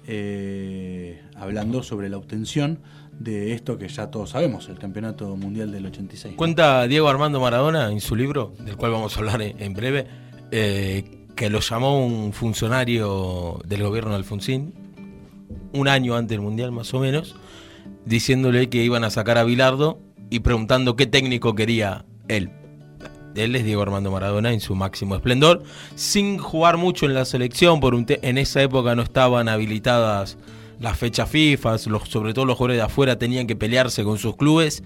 eh, 0.07 1.21
hablando 1.35 1.83
sobre 1.83 2.09
la 2.09 2.17
obtención 2.17 2.79
de 3.19 3.53
esto 3.53 3.77
que 3.77 3.87
ya 3.87 4.09
todos 4.09 4.31
sabemos, 4.31 4.69
el 4.69 4.79
Campeonato 4.79 5.35
Mundial 5.35 5.71
del 5.71 5.85
86. 5.85 6.35
Cuenta 6.35 6.87
Diego 6.87 7.09
Armando 7.09 7.39
Maradona 7.39 7.91
en 7.91 7.99
su 7.99 8.15
libro, 8.15 8.53
del 8.59 8.77
cual 8.77 8.91
vamos 8.91 9.15
a 9.15 9.19
hablar 9.19 9.41
en 9.41 9.73
breve, 9.73 10.07
eh, 10.51 11.25
que 11.35 11.49
lo 11.49 11.59
llamó 11.59 12.05
un 12.05 12.31
funcionario 12.33 13.59
del 13.65 13.83
gobierno 13.83 14.11
de 14.11 14.17
Alfonsín, 14.17 14.73
un 15.73 15.87
año 15.87 16.15
antes 16.15 16.29
del 16.29 16.41
Mundial 16.41 16.71
más 16.71 16.93
o 16.93 16.99
menos, 16.99 17.35
diciéndole 18.05 18.69
que 18.69 18.83
iban 18.83 19.03
a 19.03 19.09
sacar 19.09 19.37
a 19.37 19.43
Bilardo 19.43 19.99
y 20.29 20.39
preguntando 20.39 20.95
qué 20.95 21.05
técnico 21.05 21.55
quería 21.55 22.05
él. 22.27 22.51
Él 23.35 23.55
es 23.55 23.63
Diego 23.63 23.81
Armando 23.81 24.11
Maradona 24.11 24.51
en 24.51 24.59
su 24.59 24.75
máximo 24.75 25.15
esplendor, 25.15 25.63
sin 25.95 26.37
jugar 26.37 26.77
mucho 26.77 27.05
en 27.05 27.13
la 27.13 27.25
selección, 27.25 27.79
por 27.79 27.95
un 27.95 28.05
en 28.07 28.37
esa 28.37 28.61
época 28.61 28.95
no 28.95 29.03
estaban 29.03 29.47
habilitadas 29.47 30.37
las 30.79 30.97
fechas 30.97 31.29
FIFA, 31.29 31.77
sobre 31.77 32.33
todo 32.33 32.45
los 32.45 32.57
jugadores 32.57 32.77
de 32.77 32.83
afuera 32.83 33.17
tenían 33.17 33.47
que 33.47 33.55
pelearse 33.55 34.03
con 34.03 34.17
sus 34.17 34.35
clubes 34.35 34.83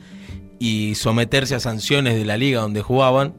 y 0.60 0.96
someterse 0.96 1.56
a 1.56 1.60
sanciones 1.60 2.16
de 2.16 2.26
la 2.26 2.38
liga 2.38 2.62
donde 2.62 2.82
jugaban. 2.82 3.36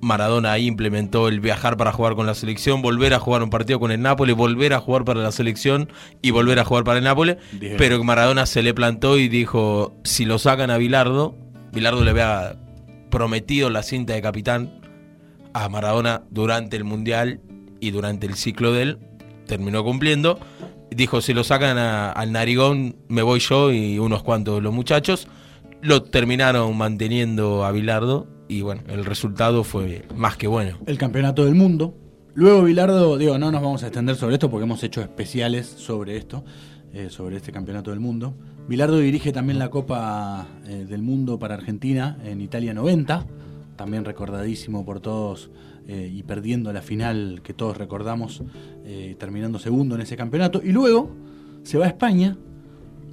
Maradona 0.00 0.52
ahí 0.52 0.66
implementó 0.66 1.28
el 1.28 1.40
viajar 1.40 1.76
para 1.76 1.92
jugar 1.92 2.14
con 2.14 2.26
la 2.26 2.34
selección, 2.34 2.82
volver 2.82 3.14
a 3.14 3.18
jugar 3.18 3.42
un 3.42 3.50
partido 3.50 3.80
con 3.80 3.90
el 3.90 4.00
Nápoles, 4.00 4.36
volver 4.36 4.72
a 4.72 4.80
jugar 4.80 5.04
para 5.04 5.20
la 5.20 5.32
selección 5.32 5.90
y 6.22 6.30
volver 6.30 6.58
a 6.58 6.64
jugar 6.64 6.84
para 6.84 6.98
el 6.98 7.04
Nápoles. 7.04 7.36
Pero 7.78 8.02
Maradona 8.04 8.46
se 8.46 8.62
le 8.62 8.74
plantó 8.74 9.18
y 9.18 9.28
dijo, 9.28 9.96
si 10.04 10.24
lo 10.24 10.38
sacan 10.38 10.70
a 10.70 10.78
Bilardo, 10.78 11.34
Bilardo 11.72 12.04
le 12.04 12.10
había 12.10 12.56
prometido 13.10 13.70
la 13.70 13.82
cinta 13.82 14.12
de 14.14 14.22
capitán 14.22 14.80
a 15.54 15.68
Maradona 15.68 16.22
durante 16.30 16.76
el 16.76 16.84
Mundial 16.84 17.40
y 17.80 17.90
durante 17.90 18.26
el 18.26 18.34
ciclo 18.34 18.72
de 18.72 18.82
él, 18.82 18.98
terminó 19.46 19.82
cumpliendo 19.84 20.38
dijo, 20.90 21.20
si 21.20 21.34
lo 21.34 21.44
sacan 21.44 21.78
al 21.78 22.32
narigón, 22.32 22.96
me 23.08 23.22
voy 23.22 23.40
yo 23.40 23.70
y 23.72 23.98
unos 23.98 24.22
cuantos 24.22 24.56
de 24.56 24.60
los 24.62 24.72
muchachos. 24.72 25.28
Lo 25.82 26.02
terminaron 26.02 26.76
manteniendo 26.76 27.64
a 27.64 27.72
Bilardo 27.72 28.26
y 28.48 28.62
bueno, 28.62 28.82
el 28.88 29.04
resultado 29.04 29.64
fue 29.64 30.04
más 30.14 30.36
que 30.36 30.46
bueno. 30.46 30.78
El 30.86 30.98
campeonato 30.98 31.44
del 31.44 31.54
mundo. 31.54 31.94
Luego 32.34 32.64
Bilardo, 32.64 33.16
digo, 33.16 33.38
no 33.38 33.50
nos 33.50 33.62
vamos 33.62 33.82
a 33.82 33.86
extender 33.86 34.16
sobre 34.16 34.34
esto 34.34 34.50
porque 34.50 34.64
hemos 34.64 34.82
hecho 34.82 35.00
especiales 35.00 35.66
sobre 35.66 36.16
esto, 36.16 36.44
eh, 36.92 37.08
sobre 37.08 37.36
este 37.36 37.50
campeonato 37.50 37.90
del 37.90 38.00
mundo. 38.00 38.34
Bilardo 38.68 38.98
dirige 38.98 39.32
también 39.32 39.58
la 39.58 39.70
Copa 39.70 40.46
eh, 40.66 40.84
del 40.88 41.02
Mundo 41.02 41.38
para 41.38 41.54
Argentina 41.54 42.18
en 42.24 42.40
Italia 42.40 42.74
90, 42.74 43.26
también 43.76 44.04
recordadísimo 44.04 44.84
por 44.84 45.00
todos 45.00 45.50
eh, 45.88 46.12
y 46.12 46.22
perdiendo 46.24 46.72
la 46.72 46.82
final 46.82 47.40
que 47.42 47.54
todos 47.54 47.76
recordamos, 47.76 48.42
terminando 49.18 49.58
segundo 49.58 49.94
en 49.94 50.02
ese 50.02 50.16
campeonato. 50.16 50.60
Y 50.62 50.72
luego 50.72 51.10
se 51.62 51.78
va 51.78 51.86
a 51.86 51.88
España 51.88 52.36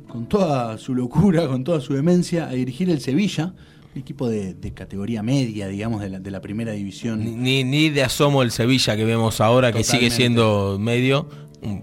con 0.08 0.28
toda 0.28 0.78
su 0.78 0.94
locura, 0.94 1.48
con 1.48 1.64
toda 1.64 1.80
su 1.80 1.94
demencia, 1.94 2.48
a 2.48 2.52
dirigir 2.52 2.90
el 2.90 3.00
Sevilla, 3.00 3.54
equipo 4.00 4.30
de, 4.30 4.56
categoría 4.74 5.24
media, 5.24 5.68
digamos, 5.68 6.02
de 6.02 6.10
la, 6.10 6.20
de 6.20 6.32
la 6.32 6.42
primera 6.42 6.72
división. 6.72 7.44
Ni, 7.44 7.64
ni, 7.64 7.90
de 7.90 8.04
asomo 8.04 8.42
el 8.42 8.52
Sevilla 8.52 8.96
que 8.96 9.06
vemos 9.06 9.42
ahora, 9.42 9.72
que 9.72 9.84
sigue 9.84 10.10
siendo 10.10 10.78
medio 10.80 11.28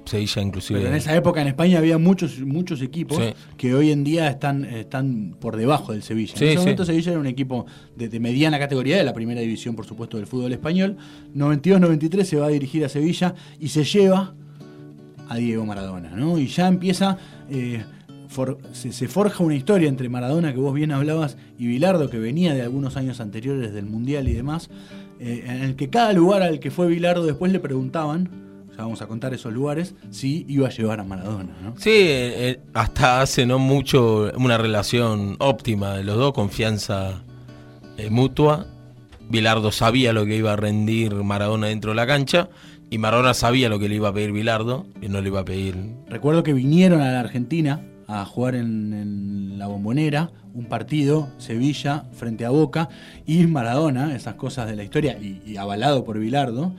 Sevilla 0.05 0.43
inclusive. 0.43 0.81
Pero 0.81 0.90
en 0.90 0.97
esa 0.97 1.14
época 1.17 1.40
en 1.40 1.49
España 1.49 1.79
había 1.79 1.99
muchos 1.99 2.38
muchos 2.40 2.83
equipos 2.83 3.19
que 3.57 3.75
hoy 3.75 3.90
en 3.90 4.05
día 4.05 4.29
están, 4.29 4.64
están 4.64 5.37
por 5.40 5.57
debajo 5.57 5.93
del 5.93 6.02
Sevilla. 6.02 6.35
en 6.37 6.49
ese 6.49 6.59
momento 6.59 6.85
Sevilla 6.85 7.12
era 7.12 7.21
un 7.21 7.26
equipo 7.26 7.67
de, 7.97 8.21
mediana 8.21 8.59
categoría 8.59 8.97
de 8.97 9.05
la 9.05 9.14
primera 9.14 9.40
división, 9.40 9.75
por 9.75 9.87
supuesto, 9.87 10.17
del 10.17 10.26
fútbol 10.26 10.52
español. 10.52 10.97
92-93 11.35 12.25
se 12.25 12.37
va 12.37 12.47
a 12.47 12.50
dirigir 12.50 12.85
a 12.85 12.88
Sevilla 12.88 13.35
y 13.59 13.69
se 13.69 13.85
lleva 13.85 14.35
a 15.29 15.37
Diego 15.37 15.64
Maradona, 15.64 16.11
¿no? 16.11 16.38
Y 16.38 16.47
ya 16.47 16.69
empieza... 16.69 17.17
Eh, 17.49 17.83
se, 18.73 19.09
forja 19.09 19.43
una 19.43 19.55
historia 19.55 19.89
entre 19.89 20.09
Maradona, 20.09 20.53
que 20.53 20.61
vos 20.61 20.75
bien 20.75 20.93
hablabas, 20.93 21.37
y 21.59 21.67
Bilardo, 21.67 22.11
que 22.11 22.19
venía 22.19 22.55
de 22.55 22.63
algunos 22.63 22.97
años 22.97 23.21
anteriores 23.21 23.73
del 23.73 23.87
Mundial 23.87 24.29
y 24.29 24.35
demás, 24.35 24.71
eh, 25.19 25.45
en 25.47 25.63
el 25.63 25.77
que 25.77 25.91
cada 25.91 26.13
lugar 26.13 26.43
al 26.43 26.61
que 26.61 26.71
fue 26.71 26.87
Bilardo 26.87 27.25
después 27.25 27.53
le 27.53 27.61
preguntaban 27.61 28.51
vamos 28.83 29.03
a 29.03 29.07
contar 29.07 29.35
esos 29.35 29.53
lugares, 29.53 29.95
sí 30.11 30.45
iba 30.49 30.69
a 30.69 30.71
llevar 30.71 31.01
a 31.01 31.05
Maradona. 31.05 31.57
¿no? 31.63 31.75
Sí, 31.77 31.91
eh, 31.93 32.61
hasta 32.75 33.21
hace 33.21 33.47
no 33.47 33.59
mucho 33.59 34.31
una 34.37 34.59
relación 34.59 35.37
óptima 35.39 35.97
de 35.97 36.05
los 36.05 36.17
dos, 36.17 36.33
confianza 36.33 37.23
eh, 37.97 38.11
mutua. 38.11 38.67
Bilardo 39.29 39.71
sabía 39.71 40.13
lo 40.13 40.27
que 40.27 40.37
iba 40.37 40.53
a 40.53 40.57
rendir 40.57 41.15
Maradona 41.15 41.69
dentro 41.69 41.93
de 41.93 41.97
la 41.97 42.07
cancha 42.07 42.49
y 42.91 42.99
Maradona 42.99 43.33
sabía 43.33 43.69
lo 43.69 43.79
que 43.79 43.89
le 43.89 43.95
iba 43.95 44.09
a 44.09 44.13
pedir 44.13 44.33
Bilardo 44.33 44.87
y 45.01 45.09
no 45.09 45.21
le 45.21 45.29
iba 45.29 45.41
a 45.41 45.45
pedir. 45.45 45.77
Recuerdo 46.09 46.43
que 46.43 46.53
vinieron 46.53 47.01
a 47.01 47.13
la 47.13 47.21
Argentina 47.21 47.81
a 48.11 48.25
jugar 48.25 48.57
en, 48.57 49.59
la 49.59 49.69
bombonera 49.69 50.31
un 50.52 50.64
partido, 50.64 51.29
Sevilla 51.38 52.07
frente 52.12 52.45
a 52.45 52.50
Boca, 52.50 52.88
y 53.25 53.47
Maradona, 53.47 54.17
esas 54.17 54.35
cosas 54.35 54.69
de 54.69 54.75
la 54.75 54.83
historia, 54.83 55.17
y, 55.19 55.57
avalado 55.57 56.05
por 56.05 56.19
Bilardo, 56.19 56.75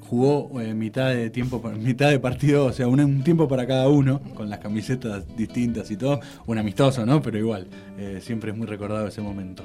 jugó 0.00 0.58
eh, 0.62 0.72
mitad 0.72 1.10
de 1.10 1.28
tiempo, 1.28 1.62
mitad 1.78 2.08
de 2.08 2.18
partido, 2.18 2.64
o 2.64 2.72
sea, 2.72 2.88
un, 2.88 3.22
tiempo 3.22 3.46
para 3.46 3.66
cada 3.66 3.88
uno, 3.88 4.22
con 4.34 4.48
las 4.48 4.58
camisetas 4.60 5.24
distintas 5.36 5.90
y 5.90 5.98
todo, 5.98 6.20
un 6.46 6.56
amistoso, 6.56 7.04
¿no? 7.04 7.20
Pero 7.20 7.36
igual, 7.36 7.66
eh, 7.98 8.20
siempre 8.22 8.50
es 8.52 8.56
muy 8.56 8.66
recordado 8.66 9.06
ese 9.06 9.20
momento. 9.20 9.64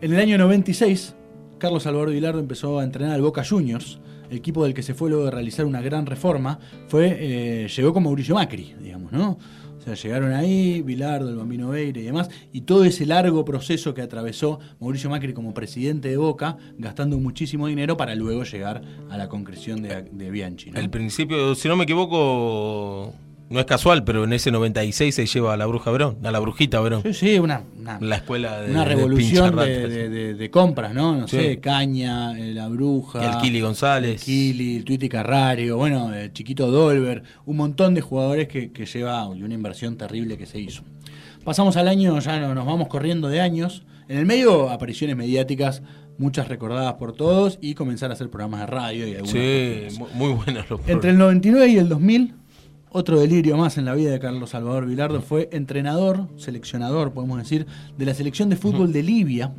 En 0.00 0.14
el 0.14 0.18
año 0.18 0.38
96, 0.38 1.14
Carlos 1.58 1.82
Salvador 1.82 2.10
Bilardo 2.10 2.40
empezó 2.40 2.78
a 2.78 2.84
entrenar 2.84 3.14
al 3.14 3.22
Boca 3.22 3.44
Juniors, 3.44 4.00
el 4.30 4.38
equipo 4.38 4.64
del 4.64 4.72
que 4.72 4.82
se 4.82 4.94
fue 4.94 5.10
luego 5.10 5.26
de 5.26 5.30
realizar 5.30 5.66
una 5.66 5.82
gran 5.82 6.06
reforma, 6.06 6.58
fue, 6.88 7.18
eh, 7.20 7.68
llegó 7.68 7.92
con 7.92 8.04
Mauricio 8.04 8.34
Macri, 8.34 8.74
digamos, 8.80 9.12
¿no? 9.12 9.38
O 9.82 9.84
sea, 9.84 9.94
llegaron 9.94 10.32
ahí, 10.32 10.80
Bilardo, 10.80 11.28
el 11.28 11.34
Bambino 11.34 11.70
Veire 11.70 12.00
y 12.00 12.04
demás, 12.04 12.30
y 12.52 12.60
todo 12.60 12.84
ese 12.84 13.04
largo 13.04 13.44
proceso 13.44 13.94
que 13.94 14.02
atravesó 14.02 14.60
Mauricio 14.78 15.10
Macri 15.10 15.32
como 15.32 15.52
presidente 15.52 16.08
de 16.08 16.16
Boca, 16.16 16.56
gastando 16.78 17.18
muchísimo 17.18 17.66
dinero 17.66 17.96
para 17.96 18.14
luego 18.14 18.44
llegar 18.44 18.82
a 19.10 19.16
la 19.16 19.28
concreción 19.28 19.82
de, 19.82 20.30
Bianchi. 20.30 20.70
El 20.72 20.88
principio, 20.88 21.56
si 21.56 21.66
no 21.66 21.76
me 21.76 21.82
equivoco, 21.82 23.12
no 23.52 23.60
es 23.60 23.66
casual, 23.66 24.02
pero 24.04 24.24
en 24.24 24.32
ese 24.32 24.50
96 24.50 25.14
se 25.14 25.26
lleva 25.26 25.54
a 25.54 25.56
la 25.56 25.66
bruja 25.66 25.90
Verón, 25.90 26.18
a 26.24 26.30
la 26.30 26.40
brujita 26.40 26.80
Verón. 26.80 27.02
Sí, 27.02 27.12
sí, 27.12 27.38
una, 27.38 27.62
la 28.00 28.16
escuela 28.16 28.60
de, 28.60 28.70
una 28.70 28.84
revolución 28.84 29.54
de, 29.56 30.50
compras, 30.50 30.94
¿no? 30.94 31.14
No 31.14 31.28
sé, 31.28 31.60
Caña, 31.60 32.38
eh, 32.38 32.54
la 32.54 32.68
bruja. 32.68 33.24
El 33.24 33.38
Kili 33.42 33.60
González. 33.60 34.20
El 34.20 34.20
Kili, 34.20 34.76
el 34.76 34.84
Tuiti 34.84 35.08
Carrario, 35.08 35.76
bueno, 35.76 36.12
el 36.14 36.32
Chiquito 36.32 36.70
Dolber, 36.70 37.22
un 37.44 37.56
montón 37.56 37.94
de 37.94 38.00
jugadores 38.00 38.48
que, 38.48 38.72
que 38.72 38.86
lleva 38.86 39.28
y 39.36 39.42
una 39.42 39.54
inversión 39.54 39.96
terrible 39.96 40.38
que 40.38 40.46
se 40.46 40.58
hizo. 40.58 40.82
Pasamos 41.44 41.76
al 41.76 41.88
año, 41.88 42.18
ya 42.20 42.54
nos 42.54 42.66
vamos 42.66 42.88
corriendo 42.88 43.28
de 43.28 43.40
años. 43.40 43.84
En 44.08 44.18
el 44.18 44.26
medio, 44.26 44.70
apariciones 44.70 45.16
mediáticas, 45.16 45.82
muchas 46.18 46.48
recordadas 46.48 46.94
por 46.94 47.14
todos, 47.14 47.58
y 47.60 47.74
comenzar 47.74 48.10
a 48.10 48.14
hacer 48.14 48.30
programas 48.30 48.60
de 48.60 48.66
radio 48.66 49.06
y 49.06 49.14
algunas 49.14 49.32
Sí, 49.32 49.86
muy 50.14 50.32
buenas 50.32 50.68
los 50.70 50.80
Entre 50.86 51.10
el 51.10 51.18
99 51.18 51.68
y 51.68 51.78
el 51.78 51.88
2000 51.88 52.41
otro 52.92 53.18
delirio 53.18 53.56
más 53.56 53.78
en 53.78 53.86
la 53.86 53.94
vida 53.94 54.10
de 54.10 54.20
Carlos 54.20 54.50
Salvador 54.50 54.86
Vilardo. 54.86 55.20
Fue 55.22 55.48
entrenador, 55.52 56.28
seleccionador, 56.36 57.12
podemos 57.12 57.38
decir, 57.38 57.66
de 57.96 58.06
la 58.06 58.14
selección 58.14 58.50
de 58.50 58.56
fútbol 58.56 58.92
de 58.92 59.02
Libia, 59.02 59.52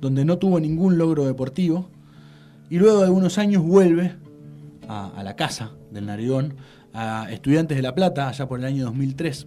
donde 0.00 0.24
no 0.24 0.38
tuvo 0.38 0.58
ningún 0.58 0.96
logro 0.96 1.26
deportivo, 1.26 1.88
y 2.70 2.78
luego 2.78 2.98
de 2.98 3.04
algunos 3.04 3.36
años 3.38 3.62
vuelve 3.62 4.16
a, 4.88 5.22
la 5.22 5.36
casa 5.36 5.72
del 5.90 6.06
Narigón, 6.06 6.54
a 6.92 7.30
Estudiantes 7.30 7.76
de 7.76 7.82
La 7.82 7.94
Plata, 7.94 8.28
allá 8.28 8.48
por 8.48 8.58
el 8.58 8.64
año 8.64 8.84
2003, 8.84 9.46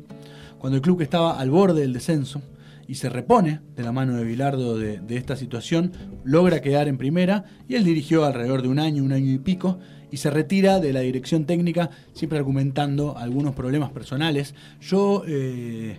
cuando 0.59 0.77
el 0.77 0.81
club 0.81 1.01
estaba 1.01 1.39
al 1.39 1.49
borde 1.49 1.81
del 1.81 1.93
descenso, 1.93 2.41
y 2.85 2.95
se 2.95 3.09
repone 3.09 3.61
de 3.75 3.83
la 3.83 3.93
mano 3.93 4.15
de 4.15 4.25
Vilardo 4.25 4.77
de, 4.77 4.99
de, 4.99 5.17
esta 5.17 5.35
situación, 5.37 5.93
logra 6.23 6.61
quedar 6.61 6.89
en 6.89 6.97
primera 6.97 7.45
y 7.67 7.75
él 7.75 7.85
dirigió 7.85 8.25
alrededor 8.25 8.61
de 8.61 8.67
un 8.67 8.77
año, 8.77 9.03
un 9.03 9.13
año 9.13 9.31
y 9.31 9.37
pico 9.37 9.79
y 10.13 10.17
se 10.17 10.29
retira 10.29 10.79
de 10.79 10.93
la 10.93 10.99
dirección 10.99 11.45
técnica, 11.45 11.89
siempre 12.13 12.37
argumentando 12.37 13.17
algunos 13.17 13.55
problemas 13.55 13.89
personales. 13.89 14.53
Yo, 14.79 15.23
eh, 15.25 15.97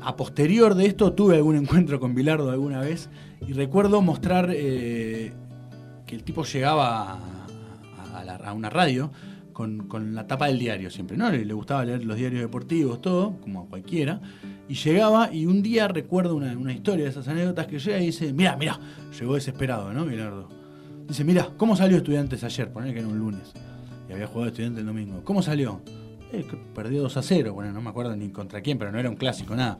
a 0.00 0.16
posterior 0.16 0.74
de 0.74 0.86
esto, 0.86 1.12
tuve 1.12 1.36
algún 1.36 1.56
encuentro 1.56 2.00
con 2.00 2.14
Bilardo 2.14 2.50
alguna 2.50 2.80
vez 2.80 3.10
y 3.46 3.52
recuerdo 3.52 4.00
mostrar 4.00 4.48
eh, 4.54 5.34
que 6.06 6.14
el 6.14 6.24
tipo 6.24 6.44
llegaba 6.44 7.18
a, 8.46 8.52
una 8.54 8.70
radio 8.70 9.10
con, 9.52 10.14
la 10.14 10.26
tapa 10.26 10.46
del 10.46 10.58
diario 10.58 10.88
siempre, 10.88 11.18
¿no? 11.18 11.30
Le, 11.30 11.44
le, 11.44 11.52
gustaba 11.52 11.84
leer 11.84 12.06
los 12.06 12.16
diarios 12.16 12.40
deportivos, 12.40 13.02
todo, 13.02 13.36
como 13.42 13.64
a 13.64 13.66
cualquiera. 13.66 14.18
Y 14.66 14.76
llegaba 14.76 15.28
y 15.30 15.44
un 15.44 15.62
día 15.62 15.88
recuerdo 15.88 16.34
una, 16.36 16.56
una 16.56 16.72
historia 16.72 17.04
de 17.04 17.10
esas 17.10 17.28
anécdotas 17.28 17.66
que 17.66 17.78
llega 17.78 18.00
y 18.00 18.06
dice, 18.06 18.32
mira, 18.32 18.56
mira, 18.56 18.80
llegó 19.20 19.34
desesperado, 19.34 19.92
¿no, 19.92 20.06
Bilardo? 20.06 20.57
Dice, 21.08 21.24
mira, 21.24 21.48
¿cómo 21.56 21.74
salió 21.74 21.96
Estudiantes 21.96 22.44
ayer? 22.44 22.70
Poner 22.70 22.92
que 22.92 23.00
era 23.00 23.08
un 23.08 23.18
lunes. 23.18 23.54
Y 24.10 24.12
había 24.12 24.26
jugado 24.26 24.48
Estudiantes 24.48 24.80
el 24.80 24.86
domingo. 24.86 25.22
¿Cómo 25.24 25.40
salió? 25.40 25.80
Eh, 26.32 26.46
perdió 26.74 27.00
2 27.00 27.16
a 27.16 27.22
0. 27.22 27.54
Bueno, 27.54 27.72
no 27.72 27.80
me 27.80 27.88
acuerdo 27.88 28.14
ni 28.14 28.28
contra 28.28 28.60
quién, 28.60 28.78
pero 28.78 28.92
no 28.92 28.98
era 28.98 29.08
un 29.08 29.16
clásico, 29.16 29.56
nada. 29.56 29.78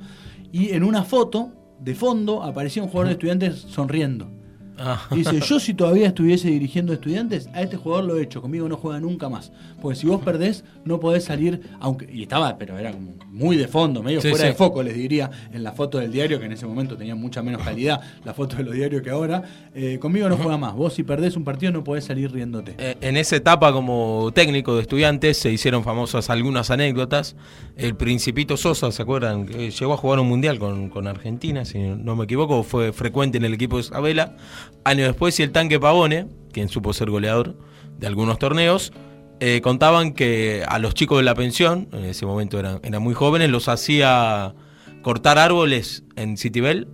Y 0.52 0.70
en 0.70 0.82
una 0.82 1.04
foto, 1.04 1.52
de 1.80 1.94
fondo, 1.94 2.42
aparecía 2.42 2.82
un 2.82 2.88
jugador 2.88 3.08
de 3.08 3.12
Estudiantes 3.12 3.56
sonriendo. 3.56 4.30
Ah. 4.78 5.08
Dice, 5.10 5.40
yo 5.40 5.58
si 5.58 5.74
todavía 5.74 6.08
estuviese 6.08 6.48
dirigiendo 6.48 6.92
estudiantes, 6.92 7.48
a 7.52 7.62
este 7.62 7.76
jugador 7.76 8.04
lo 8.04 8.16
he 8.16 8.22
hecho, 8.22 8.40
conmigo 8.40 8.68
no 8.68 8.76
juega 8.76 9.00
nunca 9.00 9.28
más. 9.28 9.52
Porque 9.80 9.98
si 9.98 10.06
vos 10.06 10.22
perdés, 10.22 10.64
no 10.84 11.00
podés 11.00 11.24
salir, 11.24 11.60
aunque, 11.80 12.08
y 12.12 12.22
estaba, 12.22 12.56
pero 12.58 12.78
era 12.78 12.92
como 12.92 13.14
muy 13.30 13.56
de 13.56 13.68
fondo, 13.68 14.02
medio 14.02 14.20
fuera 14.20 14.44
de 14.44 14.54
foco, 14.54 14.82
les 14.82 14.94
diría, 14.94 15.30
en 15.52 15.62
la 15.62 15.72
foto 15.72 15.98
del 15.98 16.12
diario, 16.12 16.38
que 16.38 16.46
en 16.46 16.52
ese 16.52 16.66
momento 16.66 16.96
tenía 16.96 17.14
mucha 17.14 17.42
menos 17.42 17.62
calidad, 17.62 18.00
la 18.24 18.34
foto 18.34 18.56
de 18.56 18.64
los 18.64 18.74
diarios 18.74 19.02
que 19.02 19.10
ahora. 19.10 19.42
Eh, 19.74 19.98
conmigo 20.00 20.28
no 20.28 20.36
juega 20.36 20.56
más. 20.56 20.74
Vos 20.74 20.94
si 20.94 21.02
perdés 21.02 21.36
un 21.36 21.44
partido 21.44 21.72
no 21.72 21.84
podés 21.84 22.04
salir 22.04 22.32
riéndote. 22.32 22.74
Eh, 22.78 22.96
en 23.00 23.16
esa 23.16 23.36
etapa 23.36 23.72
como 23.72 24.30
técnico 24.34 24.76
de 24.76 24.82
estudiantes 24.82 25.38
se 25.38 25.50
hicieron 25.50 25.82
famosas 25.84 26.30
algunas 26.30 26.70
anécdotas. 26.70 27.36
El 27.76 27.94
Principito 27.94 28.56
Sosa, 28.56 28.90
¿se 28.92 29.02
acuerdan? 29.02 29.46
llegó 29.46 29.92
a 29.92 29.96
jugar 29.96 30.20
un 30.20 30.28
mundial 30.28 30.58
con, 30.58 30.88
con 30.88 31.06
Argentina, 31.06 31.64
si 31.64 31.78
no 31.78 32.16
me 32.16 32.24
equivoco, 32.24 32.62
fue 32.62 32.92
frecuente 32.92 33.38
en 33.38 33.44
el 33.44 33.54
equipo 33.54 33.76
de 33.76 33.82
Isabela 33.82 34.36
Años 34.84 35.06
después, 35.08 35.38
y 35.40 35.42
el 35.42 35.52
tanque 35.52 35.78
Pavone, 35.78 36.26
quien 36.52 36.68
supo 36.68 36.92
ser 36.92 37.10
goleador 37.10 37.56
de 37.98 38.06
algunos 38.06 38.38
torneos, 38.38 38.92
eh, 39.40 39.60
contaban 39.60 40.12
que 40.14 40.64
a 40.66 40.78
los 40.78 40.94
chicos 40.94 41.18
de 41.18 41.24
la 41.24 41.34
pensión, 41.34 41.88
en 41.92 42.06
ese 42.06 42.26
momento 42.26 42.58
eran, 42.58 42.80
muy 43.02 43.14
jóvenes, 43.14 43.50
los 43.50 43.68
hacía 43.68 44.54
cortar 45.02 45.38
árboles 45.38 46.02
en 46.16 46.36
Citibel 46.36 46.88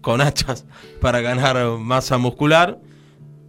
con 0.00 0.20
hachas 0.20 0.64
para 1.00 1.20
ganar 1.20 1.78
masa 1.78 2.18
muscular. 2.18 2.78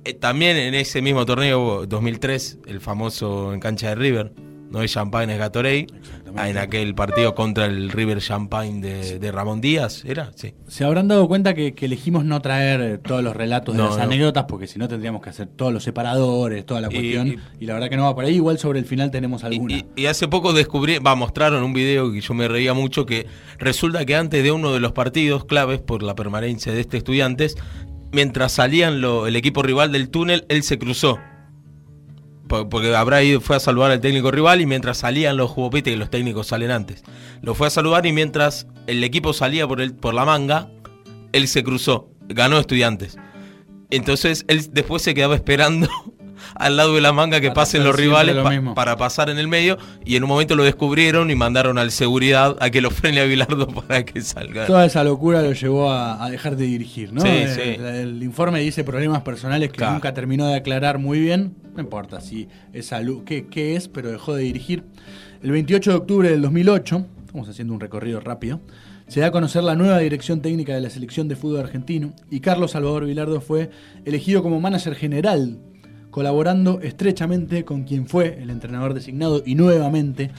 Eh, 0.05 0.13
también 0.13 0.57
en 0.57 0.73
ese 0.73 1.01
mismo 1.01 1.25
torneo 1.25 1.85
2003, 1.85 2.59
el 2.65 2.81
famoso 2.81 3.53
en 3.53 3.59
cancha 3.59 3.89
de 3.89 3.95
River, 3.95 4.33
no 4.73 4.81
es 4.81 4.91
Champagne, 4.91 5.31
es 5.31 5.39
Gatorade. 5.39 5.87
En 6.35 6.57
aquel 6.57 6.95
partido 6.95 7.35
contra 7.35 7.67
el 7.67 7.91
River 7.91 8.19
Champagne 8.19 8.81
de, 8.81 9.31
Ramón 9.31 9.61
Díaz, 9.61 10.03
¿era? 10.03 10.31
Sí. 10.33 10.55
Se 10.67 10.83
habrán 10.83 11.07
dado 11.07 11.27
cuenta 11.27 11.53
que, 11.53 11.75
elegimos 11.79 12.25
no 12.25 12.41
traer 12.41 12.97
todos 12.97 13.23
los 13.23 13.35
relatos 13.35 13.77
de 13.77 13.83
las 13.83 13.97
anécdotas, 13.99 14.45
porque 14.47 14.65
si 14.65 14.79
no 14.79 14.87
tendríamos 14.87 15.21
que 15.21 15.29
hacer 15.29 15.47
todos 15.47 15.71
los 15.71 15.83
separadores, 15.83 16.65
toda 16.65 16.81
la 16.81 16.89
cuestión. 16.89 17.39
Y, 17.59 17.65
la 17.67 17.75
verdad 17.75 17.89
que 17.89 17.97
no 17.97 18.03
va 18.03 18.15
por 18.15 18.25
ahí. 18.25 18.35
Igual 18.35 18.57
sobre 18.57 18.79
el 18.79 18.85
final 18.85 19.11
tenemos 19.11 19.43
alguna. 19.43 19.83
Y, 19.95 20.05
hace 20.07 20.27
poco 20.27 20.53
descubrí, 20.53 20.97
va, 20.97 21.13
mostraron 21.13 21.63
un 21.63 21.73
video 21.73 22.11
que 22.11 22.21
yo 22.21 22.33
me 22.33 22.47
reía 22.47 22.73
mucho, 22.73 23.05
que 23.05 23.27
resulta 23.59 24.03
que 24.05 24.15
antes 24.15 24.43
de 24.43 24.51
uno 24.51 24.73
de 24.73 24.79
los 24.79 24.93
partidos 24.93 25.45
claves 25.45 25.81
por 25.81 26.01
la 26.01 26.15
permanencia 26.15 26.73
de 26.73 26.81
este 26.81 26.97
estudiantes, 26.97 27.57
mientras 28.11 28.53
salían 28.53 29.03
el 29.03 29.35
equipo 29.35 29.61
rival 29.61 29.91
del 29.91 30.09
túnel, 30.09 30.45
él 30.49 30.63
se 30.63 30.79
cruzó 30.79 31.19
porque 32.69 32.95
habrá 32.95 33.23
ido, 33.23 33.41
fue 33.41 33.55
a 33.55 33.59
saludar 33.59 33.91
al 33.91 33.99
técnico 33.99 34.31
rival 34.31 34.61
y 34.61 34.65
mientras 34.65 34.99
salían 34.99 35.37
los 35.37 35.51
jugopetes, 35.51 35.93
que 35.93 35.97
los 35.97 36.09
técnicos 36.09 36.47
salen 36.47 36.71
antes, 36.71 37.03
lo 37.41 37.55
fue 37.55 37.67
a 37.67 37.69
saludar 37.69 38.05
y 38.05 38.11
mientras 38.11 38.67
el 38.87 39.03
equipo 39.03 39.33
salía 39.33 39.67
por, 39.67 39.81
el, 39.81 39.95
por 39.95 40.13
la 40.13 40.25
manga, 40.25 40.69
él 41.31 41.47
se 41.47 41.63
cruzó, 41.63 42.09
ganó 42.27 42.59
estudiantes. 42.59 43.17
Entonces 43.89 44.45
él 44.47 44.67
después 44.71 45.01
se 45.01 45.13
quedaba 45.13 45.35
esperando 45.35 45.87
al 46.55 46.77
lado 46.77 46.95
de 46.95 47.01
la 47.01 47.13
manga 47.13 47.41
que 47.41 47.51
pasen 47.51 47.83
los 47.83 47.95
rivales 47.95 48.35
para 48.75 48.97
pasar 48.97 49.29
en 49.29 49.37
el 49.37 49.47
medio 49.47 49.77
y 50.05 50.15
en 50.15 50.23
un 50.23 50.29
momento 50.29 50.55
lo 50.55 50.63
descubrieron 50.63 51.31
y 51.31 51.35
mandaron 51.35 51.77
al 51.77 51.91
seguridad 51.91 52.57
a 52.59 52.69
que 52.69 52.81
lo 52.81 52.91
frene 52.91 53.21
a 53.21 53.25
Bilardo 53.25 53.67
para 53.87 54.03
que 54.05 54.21
salga. 54.21 54.65
Toda 54.65 54.85
esa 54.85 55.03
locura 55.03 55.41
lo 55.41 55.53
llevó 55.53 55.91
a, 55.91 56.29
dejar 56.29 56.55
de 56.55 56.65
dirigir, 56.65 57.13
¿no? 57.13 57.23
el, 57.23 58.21
informe 58.23 58.59
dice 58.59 58.83
problemas 58.83 59.21
personales 59.21 59.71
que 59.71 59.85
nunca 59.85 60.13
terminó 60.13 60.47
de 60.47 60.55
aclarar 60.55 60.99
muy 60.99 61.19
bien. 61.19 61.55
No 61.75 61.81
importa 61.81 62.21
si 62.21 62.47
es 62.71 62.87
salud, 62.87 63.23
qué, 63.23 63.47
qué 63.47 63.75
es, 63.75 63.87
pero 63.87 64.11
dejó 64.11 64.35
de 64.35 64.43
dirigir. 64.43 64.83
El 65.41 65.51
28 65.51 65.89
de 65.89 65.97
octubre 65.97 66.29
del 66.29 66.41
2008, 66.41 67.05
estamos 67.25 67.49
haciendo 67.49 67.73
un 67.73 67.79
recorrido 67.79 68.19
rápido, 68.19 68.61
se 69.07 69.19
da 69.19 69.27
a 69.27 69.31
conocer 69.31 69.63
la 69.63 69.75
nueva 69.75 69.99
dirección 69.99 70.41
técnica 70.41 70.73
de 70.73 70.81
la 70.81 70.89
selección 70.89 71.27
de 71.27 71.35
fútbol 71.35 71.59
argentino 71.59 72.13
y 72.31 72.39
Carlos 72.39 72.71
Salvador 72.71 73.05
Vilardo 73.05 73.41
fue 73.41 73.69
elegido 74.05 74.41
como 74.41 74.59
manager 74.59 74.95
general 74.95 75.59
colaborando 76.13 76.79
estrechamente 76.79 77.65
con 77.65 77.85
quien 77.85 78.05
fue 78.05 78.37
el 78.39 78.51
entrenador 78.51 78.93
designado 78.93 79.41
y 79.43 79.55
nuevamente 79.55 80.29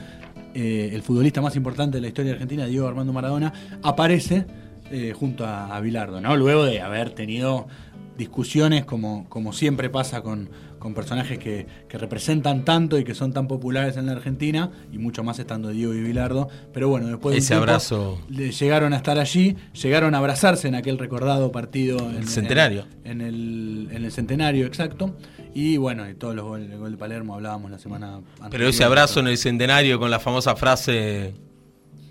eh, 0.54 0.90
el 0.92 1.02
futbolista 1.02 1.42
más 1.42 1.56
importante 1.56 1.96
de 1.96 2.00
la 2.00 2.06
historia 2.06 2.32
Argentina, 2.32 2.64
Diego 2.66 2.86
Armando 2.86 3.12
Maradona, 3.12 3.52
aparece 3.82 4.46
eh, 4.92 5.12
junto 5.18 5.44
a, 5.44 5.80
Bilardo, 5.80 6.20
¿no? 6.20 6.36
Luego 6.36 6.64
de 6.64 6.80
haber 6.80 7.10
tenido 7.10 7.66
discusiones 8.16 8.84
como, 8.84 9.28
como 9.28 9.52
siempre 9.52 9.90
pasa 9.90 10.22
con, 10.22 10.48
con 10.84 10.92
personajes 10.92 11.38
que, 11.38 11.66
que, 11.88 11.96
representan 11.96 12.62
tanto 12.62 12.98
y 12.98 13.04
que 13.04 13.14
son 13.14 13.32
tan 13.32 13.48
populares 13.48 13.96
en 13.96 14.04
la 14.04 14.12
Argentina, 14.12 14.70
y 14.92 14.98
mucho 14.98 15.24
más 15.24 15.38
estando 15.38 15.70
Diego 15.70 15.94
y 15.94 16.02
Bilardo. 16.02 16.50
Pero 16.74 16.90
bueno, 16.90 17.06
después 17.06 17.32
de 17.32 17.38
Ese 17.38 17.54
abrazo. 17.54 18.20
llegaron 18.28 18.92
a 18.92 18.98
estar 18.98 19.18
allí, 19.18 19.56
llegaron 19.72 20.14
a 20.14 20.18
abrazarse 20.18 20.68
en 20.68 20.74
aquel 20.74 20.98
recordado 20.98 21.50
partido. 21.50 22.10
En 22.10 22.16
el 22.16 22.28
centenario. 22.28 22.84
En, 23.02 23.22
el, 23.22 23.88
en 23.92 24.04
el 24.04 24.12
centenario, 24.12 24.66
exacto. 24.66 25.16
Y 25.54 25.78
bueno, 25.78 26.06
y 26.06 26.12
todos 26.16 26.34
los 26.34 26.44
goles, 26.44 26.70
el 26.70 26.76
gol 26.76 26.90
de 26.90 26.98
Palermo 26.98 27.34
hablábamos 27.34 27.70
la 27.70 27.78
semana 27.78 28.16
anterior. 28.16 28.50
Pero 28.50 28.68
ese 28.68 28.84
abrazo 28.84 29.20
en 29.20 29.28
el 29.28 29.38
centenario 29.38 29.98
con 29.98 30.10
la 30.10 30.20
famosa 30.20 30.54
frase, 30.54 31.32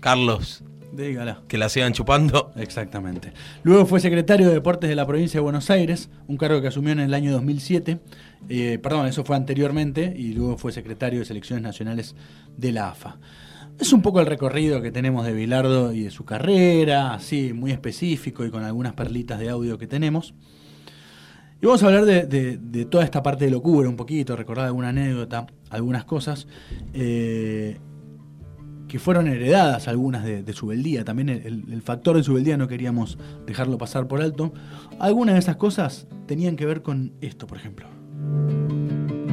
Carlos, 0.00 0.64
Dígala. 0.94 1.42
Que 1.48 1.58
la 1.58 1.68
sigan 1.68 1.92
chupando. 1.92 2.52
Exactamente. 2.56 3.32
Luego 3.64 3.84
fue 3.84 4.00
secretario 4.00 4.48
de 4.48 4.54
Deportes 4.54 4.88
de 4.88 4.94
la 4.94 5.06
provincia 5.06 5.38
de 5.38 5.42
Buenos 5.42 5.68
Aires, 5.70 6.08
un 6.28 6.36
cargo 6.36 6.60
que 6.62 6.68
asumió 6.68 6.92
en 6.92 7.00
el 7.00 7.14
año 7.14 7.32
2007. 7.32 7.98
Eh, 8.48 8.78
perdón, 8.82 9.06
eso 9.06 9.24
fue 9.24 9.36
anteriormente, 9.36 10.14
y 10.16 10.32
luego 10.32 10.58
fue 10.58 10.72
secretario 10.72 11.20
de 11.20 11.24
Selecciones 11.24 11.62
Nacionales 11.62 12.14
de 12.56 12.72
la 12.72 12.90
AFA. 12.90 13.18
Es 13.78 13.92
un 13.92 14.02
poco 14.02 14.20
el 14.20 14.26
recorrido 14.26 14.80
que 14.82 14.92
tenemos 14.92 15.26
de 15.26 15.32
Bilardo 15.32 15.92
y 15.92 16.04
de 16.04 16.10
su 16.10 16.24
carrera, 16.24 17.14
así, 17.14 17.52
muy 17.52 17.72
específico 17.72 18.44
y 18.44 18.50
con 18.50 18.62
algunas 18.62 18.92
perlitas 18.92 19.40
de 19.40 19.50
audio 19.50 19.78
que 19.78 19.86
tenemos. 19.86 20.34
Y 21.60 21.66
vamos 21.66 21.82
a 21.82 21.86
hablar 21.86 22.04
de, 22.04 22.86
toda 22.90 23.04
esta 23.04 23.22
parte 23.22 23.46
de 23.46 23.50
locura 23.50 23.88
un 23.88 23.96
poquito, 23.96 24.36
recordar 24.36 24.66
alguna 24.66 24.90
anécdota, 24.90 25.46
algunas 25.70 26.04
cosas. 26.04 26.46
Eh, 26.92 27.78
que 28.86 28.98
fueron 29.00 29.26
heredadas 29.26 29.88
algunas 29.88 30.24
de, 30.24 30.44
de 30.44 30.52
su 30.52 30.66
beldía. 30.66 31.04
También 31.04 31.28
el, 31.30 31.64
el, 31.72 31.82
factor 31.82 32.16
de 32.16 32.22
su 32.22 32.34
beldía 32.34 32.56
no 32.56 32.68
queríamos 32.68 33.18
dejarlo 33.44 33.76
pasar 33.76 34.06
por 34.06 34.22
alto. 34.22 34.52
Algunas 35.00 35.34
de 35.34 35.40
esas 35.40 35.56
cosas 35.56 36.06
tenían 36.26 36.54
que 36.54 36.64
ver 36.64 36.82
con 36.82 37.12
esto, 37.20 37.48
por 37.48 37.58
ejemplo. 37.58 37.88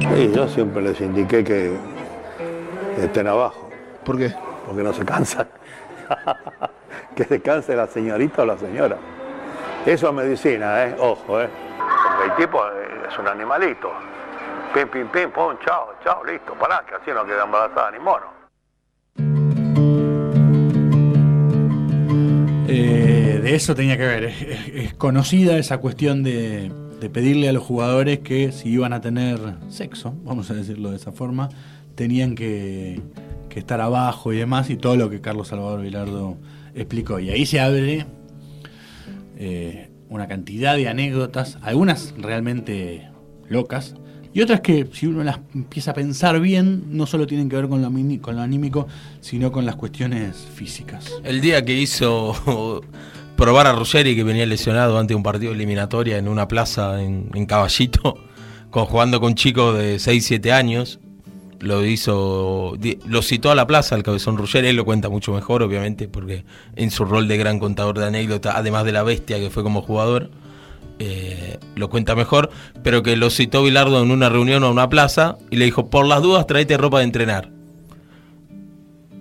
Sí, 0.02 0.32
yo 0.34 0.48
siempre 0.48 0.82
les 0.82 1.00
indiqué 1.00 1.44
que 1.44 1.76
estén 2.98 3.28
abajo. 3.28 3.70
¿Por 4.04 4.18
qué? 4.18 4.34
Porque 4.66 4.82
no 4.82 4.92
se 4.92 5.04
cansan. 5.04 5.46
que 7.16 7.24
descanse 7.24 7.76
la 7.76 7.86
señorita 7.86 8.42
o 8.42 8.46
la 8.46 8.58
señora. 8.58 8.96
Eso 9.86 10.08
es 10.08 10.14
medicina, 10.14 10.84
¿eh? 10.86 10.96
Ojo, 10.98 11.40
¿eh? 11.40 11.48
Porque 11.78 12.30
el 12.32 12.36
tipo 12.36 12.60
es 13.08 13.16
un 13.16 13.28
animalito. 13.28 13.92
Pim, 14.74 14.88
pim, 14.88 15.08
pim, 15.08 15.30
pum, 15.30 15.56
chao, 15.64 15.94
chao, 16.02 16.24
listo, 16.24 16.54
pará, 16.54 16.84
que 16.84 16.96
así 16.96 17.10
no 17.12 17.24
queda 17.24 17.44
embarazada 17.44 17.90
ni 17.92 17.98
mono. 18.00 18.26
Eh, 22.68 23.40
de 23.40 23.54
eso 23.54 23.74
tenía 23.76 23.96
que 23.96 24.06
ver. 24.06 24.24
Es, 24.24 24.42
es, 24.42 24.68
es 24.68 24.94
conocida 24.94 25.58
esa 25.58 25.78
cuestión 25.78 26.24
de, 26.24 26.72
de, 27.02 27.10
pedirle 27.10 27.48
a 27.48 27.52
los 27.52 27.62
jugadores 27.62 28.20
que 28.20 28.52
si 28.52 28.70
iban 28.70 28.92
a 28.92 29.00
tener 29.00 29.38
sexo, 29.68 30.14
vamos 30.24 30.50
a 30.50 30.54
decirlo 30.54 30.90
de 30.90 30.96
esa 30.96 31.12
forma, 31.12 31.48
tenían 31.94 32.34
que, 32.34 33.00
que 33.48 33.58
estar 33.58 33.80
abajo 33.80 34.32
y 34.32 34.36
demás, 34.36 34.70
y 34.70 34.76
todo 34.76 34.96
lo 34.96 35.10
que 35.10 35.20
Carlos 35.20 35.48
Salvador 35.48 35.82
Vilardo 35.82 36.36
explicó. 36.74 37.18
Y 37.18 37.30
ahí 37.30 37.46
se 37.46 37.60
abre 37.60 38.06
eh, 39.36 39.90
una 40.08 40.28
cantidad 40.28 40.76
de 40.76 40.88
anécdotas, 40.88 41.58
algunas 41.62 42.14
realmente 42.16 43.08
locas, 43.48 43.94
y 44.34 44.40
otras 44.40 44.60
que, 44.62 44.88
si 44.92 45.06
uno 45.06 45.22
las 45.24 45.40
empieza 45.54 45.90
a 45.90 45.94
pensar 45.94 46.40
bien, 46.40 46.84
no 46.88 47.06
solo 47.06 47.26
tienen 47.26 47.50
que 47.50 47.56
ver 47.56 47.68
con 47.68 47.82
lo, 47.82 47.90
con 48.22 48.36
lo 48.36 48.42
anímico, 48.42 48.86
sino 49.20 49.52
con 49.52 49.66
las 49.66 49.76
cuestiones 49.76 50.36
físicas. 50.54 51.12
El 51.22 51.42
día 51.42 51.62
que 51.62 51.78
hizo 51.78 52.80
probar 53.42 53.66
a 53.66 53.72
Ruggeri, 53.72 54.14
que 54.14 54.22
venía 54.22 54.46
lesionado 54.46 55.00
ante 55.00 55.16
un 55.16 55.24
partido 55.24 55.50
eliminatoria 55.50 56.16
en 56.16 56.28
una 56.28 56.46
plaza 56.46 57.02
en, 57.02 57.44
Caballito, 57.46 58.14
con, 58.70 58.84
jugando 58.84 59.20
con 59.20 59.34
chicos 59.34 59.76
de 59.76 59.98
6, 59.98 60.24
7 60.24 60.52
años, 60.52 61.00
lo 61.58 61.84
hizo, 61.84 62.78
lo 63.04 63.22
citó 63.22 63.50
a 63.50 63.56
la 63.56 63.66
plaza 63.66 63.96
el 63.96 64.04
cabezón 64.04 64.36
Ruggeri, 64.36 64.68
él 64.68 64.76
lo 64.76 64.84
cuenta 64.84 65.08
mucho 65.08 65.32
mejor, 65.32 65.64
obviamente, 65.64 66.06
porque 66.06 66.44
en 66.76 66.92
su 66.92 67.04
rol 67.04 67.26
de 67.26 67.36
gran 67.36 67.58
contador 67.58 67.98
de 67.98 68.06
anécdotas, 68.06 68.54
además 68.54 68.84
de 68.84 68.92
la 68.92 69.02
bestia 69.02 69.40
que 69.40 69.50
fue 69.50 69.64
como 69.64 69.82
jugador, 69.82 70.30
eh, 71.00 71.58
lo 71.74 71.90
cuenta 71.90 72.14
mejor, 72.14 72.48
pero 72.84 73.02
que 73.02 73.16
lo 73.16 73.28
citó 73.28 73.64
Bilardo 73.64 74.04
en 74.04 74.12
una 74.12 74.28
reunión 74.28 74.62
o 74.62 74.70
una 74.70 74.88
plaza 74.88 75.36
y 75.50 75.56
le 75.56 75.64
dijo, 75.64 75.90
por 75.90 76.06
las 76.06 76.22
dudas 76.22 76.46
tráete 76.46 76.76
ropa 76.76 76.98
de 76.98 77.04
entrenar. 77.06 77.50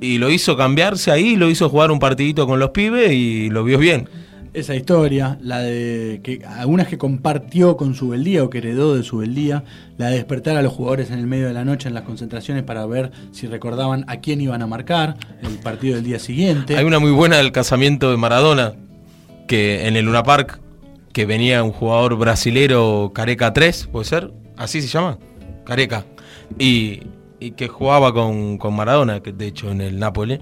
Y 0.02 0.18
lo 0.18 0.30
hizo 0.30 0.58
cambiarse 0.58 1.12
ahí, 1.12 1.36
lo 1.36 1.50
hizo 1.50 1.70
jugar 1.70 1.92
un 1.92 2.00
partidito 2.00 2.48
con 2.48 2.60
los 2.60 2.72
pibes 2.72 3.12
y 3.12 3.50
lo 3.50 3.64
vio 3.64 3.78
bien. 3.78 4.10
Esa 4.54 4.76
historia, 4.76 5.38
la 5.42 5.60
de 5.60 6.20
que 6.24 6.44
algunas 6.46 6.90
que 6.90 6.98
compartió 6.98 7.78
con 7.78 7.96
su 7.96 8.10
beldía 8.10 8.44
o 8.44 8.50
que 8.50 8.58
heredó 8.58 8.96
de 8.96 9.04
su 9.04 9.20
beldía, 9.20 9.64
la 9.98 10.08
de 10.08 10.16
despertar 10.16 10.58
a 10.58 10.62
los 10.62 10.74
jugadores 10.74 11.10
en 11.12 11.20
el 11.20 11.28
medio 11.28 11.48
de 11.48 11.54
la 11.54 11.64
noche 11.64 11.88
en 11.88 11.94
las 11.94 12.04
concentraciones 12.04 12.64
para 12.64 12.86
ver 12.86 13.12
si 13.32 13.48
recordaban 13.48 14.04
a 14.08 14.18
quién 14.18 14.42
iban 14.42 14.62
a 14.62 14.68
marcar 14.68 15.16
el 15.42 15.58
partido 15.60 15.96
del 15.96 16.04
día 16.04 16.20
siguiente. 16.20 16.76
Hay 16.76 16.84
una 16.84 17.00
muy 17.00 17.12
buena 17.12 17.38
del 17.38 17.54
casamiento 17.54 18.12
de 18.12 18.18
Maradona, 18.18 18.74
que 19.48 19.88
en 19.88 19.96
el 19.96 20.06
Luna 20.06 20.24
Park 20.24 20.60
que 21.14 21.26
venía 21.26 21.64
un 21.64 21.72
jugador 21.72 22.16
brasilero 22.18 23.12
Careca 23.14 23.54
3, 23.54 23.90
¿puede 23.92 24.06
ser? 24.06 24.32
¿Así 24.58 24.82
se 24.82 24.88
llama? 24.88 25.18
Careca. 25.66 26.06
Y, 26.58 27.02
y 27.42 27.52
que 27.52 27.68
jugaba 27.68 28.14
con, 28.14 28.58
con, 28.58 28.76
Maradona, 28.76 29.22
que 29.22 29.34
de 29.34 29.48
hecho 29.48 29.72
en 29.72 29.82
el 29.82 30.00
Nápoles. 30.00 30.40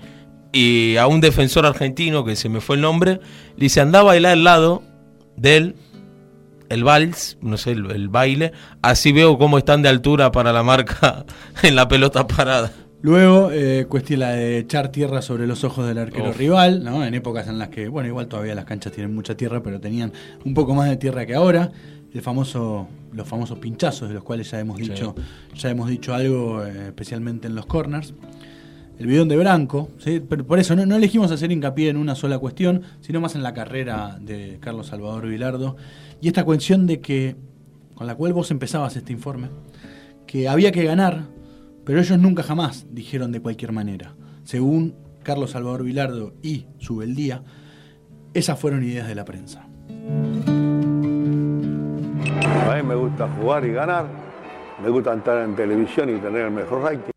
Y 0.51 0.97
a 0.97 1.07
un 1.07 1.21
defensor 1.21 1.65
argentino, 1.65 2.25
que 2.25 2.35
se 2.35 2.49
me 2.49 2.59
fue 2.59 2.75
el 2.75 2.81
nombre, 2.81 3.19
le 3.55 3.63
dice, 3.63 3.81
andaba 3.81 4.11
a 4.11 4.13
bailar 4.13 4.33
al 4.33 4.43
lado 4.43 4.83
de 5.37 5.57
él, 5.57 5.75
el 6.67 6.83
vals, 6.83 7.37
no 7.41 7.57
sé, 7.57 7.71
el, 7.71 7.89
el 7.91 8.09
baile, 8.09 8.51
así 8.81 9.11
veo 9.11 9.37
cómo 9.37 9.57
están 9.57 9.81
de 9.81 9.89
altura 9.89 10.31
para 10.31 10.51
la 10.51 10.61
marca 10.61 11.25
en 11.63 11.75
la 11.75 11.87
pelota 11.87 12.27
parada. 12.27 12.71
Luego, 13.01 13.49
eh, 13.51 13.85
cuestión 13.87 14.19
la 14.19 14.31
de 14.31 14.57
echar 14.57 14.89
tierra 14.91 15.21
sobre 15.21 15.47
los 15.47 15.63
ojos 15.63 15.87
del 15.87 15.99
arquero 15.99 16.31
Uf. 16.31 16.37
rival, 16.37 16.83
¿no? 16.83 17.05
En 17.05 17.13
épocas 17.13 17.47
en 17.47 17.57
las 17.57 17.69
que, 17.69 17.87
bueno, 17.87 18.09
igual 18.09 18.27
todavía 18.27 18.55
las 18.55 18.65
canchas 18.65 18.91
tienen 18.91 19.15
mucha 19.15 19.37
tierra, 19.37 19.63
pero 19.63 19.79
tenían 19.79 20.11
un 20.43 20.53
poco 20.53 20.75
más 20.75 20.89
de 20.89 20.97
tierra 20.97 21.25
que 21.25 21.33
ahora. 21.33 21.71
El 22.13 22.21
famoso, 22.21 22.87
los 23.13 23.27
famosos 23.27 23.59
pinchazos 23.59 24.09
de 24.09 24.15
los 24.15 24.23
cuales 24.23 24.49
ya 24.49 24.59
hemos 24.59 24.77
dicho, 24.77 25.15
sí. 25.15 25.59
ya 25.59 25.69
hemos 25.69 25.89
dicho 25.89 26.13
algo, 26.13 26.65
eh, 26.65 26.87
especialmente 26.87 27.47
en 27.47 27.55
los 27.55 27.65
corners. 27.65 28.13
El 28.97 29.07
bidón 29.07 29.29
de 29.29 29.37
Branco, 29.37 29.89
¿sí? 29.97 30.19
pero 30.19 30.45
por 30.45 30.59
eso 30.59 30.75
no, 30.75 30.85
no, 30.85 30.95
elegimos 30.95 31.31
hacer 31.31 31.51
hincapié 31.51 31.89
en 31.89 31.97
una 31.97 32.15
sola 32.15 32.37
cuestión, 32.37 32.81
sino 32.99 33.21
más 33.21 33.35
en 33.35 33.43
la 33.43 33.53
carrera 33.53 34.17
de 34.19 34.57
Carlos 34.59 34.87
Salvador 34.87 35.27
Vilardo. 35.27 35.77
Y 36.19 36.27
esta 36.27 36.43
cuestión 36.43 36.85
de 36.85 36.99
que, 36.99 37.37
con 37.95 38.07
la 38.07 38.15
cual 38.15 38.33
vos 38.33 38.51
empezabas 38.51 38.97
este 38.97 39.13
informe, 39.13 39.49
que 40.27 40.49
había 40.49 40.71
que 40.71 40.83
ganar 40.83 41.27
pero 41.89 42.01
ellos 42.01 42.19
nunca 42.19 42.43
jamás 42.43 42.85
dijeron 42.91 43.31
de 43.31 43.41
cualquier 43.41 43.71
manera. 43.71 44.13
Según 44.43 44.93
Carlos 45.23 45.49
Salvador 45.49 45.83
Vilardo 45.83 46.35
y 46.43 46.67
su 46.77 46.97
beldía, 46.97 47.43
esas 48.35 48.59
fueron 48.59 48.83
ideas 48.83 49.07
de 49.07 49.15
la 49.15 49.25
prensa. 49.25 49.67
A 52.45 52.75
mí 52.75 52.83
me 52.83 52.95
gusta 52.95 53.27
jugar 53.39 53.65
y 53.65 53.71
ganar, 53.71 54.05
me 54.81 54.89
gusta 54.89 55.13
estar 55.13 55.43
en 55.43 55.55
televisión 55.55 56.09
y 56.09 56.19
tener 56.19 56.45
el 56.45 56.51
mejor 56.51 56.83
rating. 56.83 57.11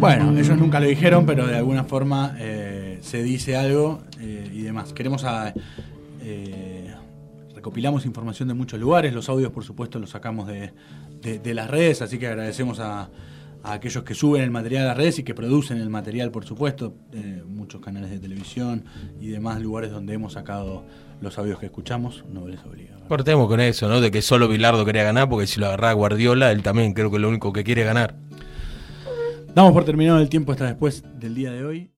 Bueno, 0.00 0.30
ellos 0.38 0.56
nunca 0.56 0.80
lo 0.80 0.86
dijeron, 0.86 1.26
pero 1.26 1.46
de 1.46 1.56
alguna 1.56 1.84
forma 1.84 2.34
eh, 2.38 2.98
se 3.02 3.22
dice 3.22 3.54
algo 3.54 4.00
eh, 4.18 4.50
y 4.50 4.62
demás. 4.62 4.94
Queremos 4.94 5.24
a, 5.24 5.52
eh, 6.22 6.94
recopilamos 7.54 8.06
información 8.06 8.48
de 8.48 8.54
muchos 8.54 8.80
lugares, 8.80 9.12
los 9.12 9.28
audios 9.28 9.52
por 9.52 9.62
supuesto 9.62 9.98
los 9.98 10.08
sacamos 10.08 10.48
de, 10.48 10.72
de, 11.20 11.54
las 11.54 11.68
redes, 11.68 12.00
así 12.00 12.18
que 12.18 12.28
agradecemos 12.28 12.80
a, 12.80 13.10
aquellos 13.62 14.02
que 14.02 14.14
suben 14.14 14.40
el 14.40 14.50
material 14.50 14.84
a 14.84 14.88
las 14.88 14.96
redes 14.96 15.18
y 15.18 15.22
que 15.22 15.34
producen 15.34 15.76
el 15.76 15.90
material 15.90 16.30
por 16.30 16.46
supuesto, 16.46 16.94
muchos 17.46 17.82
canales 17.82 18.08
de 18.10 18.18
televisión 18.18 18.84
y 19.20 19.28
demás 19.28 19.60
lugares 19.60 19.90
donde 19.90 20.14
hemos 20.14 20.32
sacado 20.32 20.86
los 21.20 21.38
audios 21.38 21.58
que 21.58 21.66
escuchamos, 21.66 22.24
no 22.32 22.46
les 22.48 22.62
obliga. 22.64 22.96
Cortemos 23.08 23.48
con 23.48 23.60
eso, 23.60 23.88
¿no? 23.88 24.00
De 24.00 24.10
que 24.10 24.22
solo 24.22 24.48
Bilardo 24.48 24.84
quería 24.84 25.02
ganar, 25.02 25.28
porque 25.28 25.46
si 25.46 25.60
lo 25.60 25.66
agarraba 25.66 25.92
Guardiola, 25.92 26.52
él 26.52 26.62
también 26.62 26.94
creo 26.94 27.10
que 27.10 27.16
es 27.16 27.22
lo 27.22 27.28
único 27.28 27.52
que 27.52 27.64
quiere 27.64 27.84
ganar. 27.84 28.16
Damos 29.54 29.72
por 29.72 29.84
terminado 29.84 30.20
el 30.20 30.28
tiempo 30.28 30.52
hasta 30.52 30.66
después 30.66 31.04
del 31.18 31.34
día 31.34 31.50
de 31.50 31.64
hoy. 31.64 31.90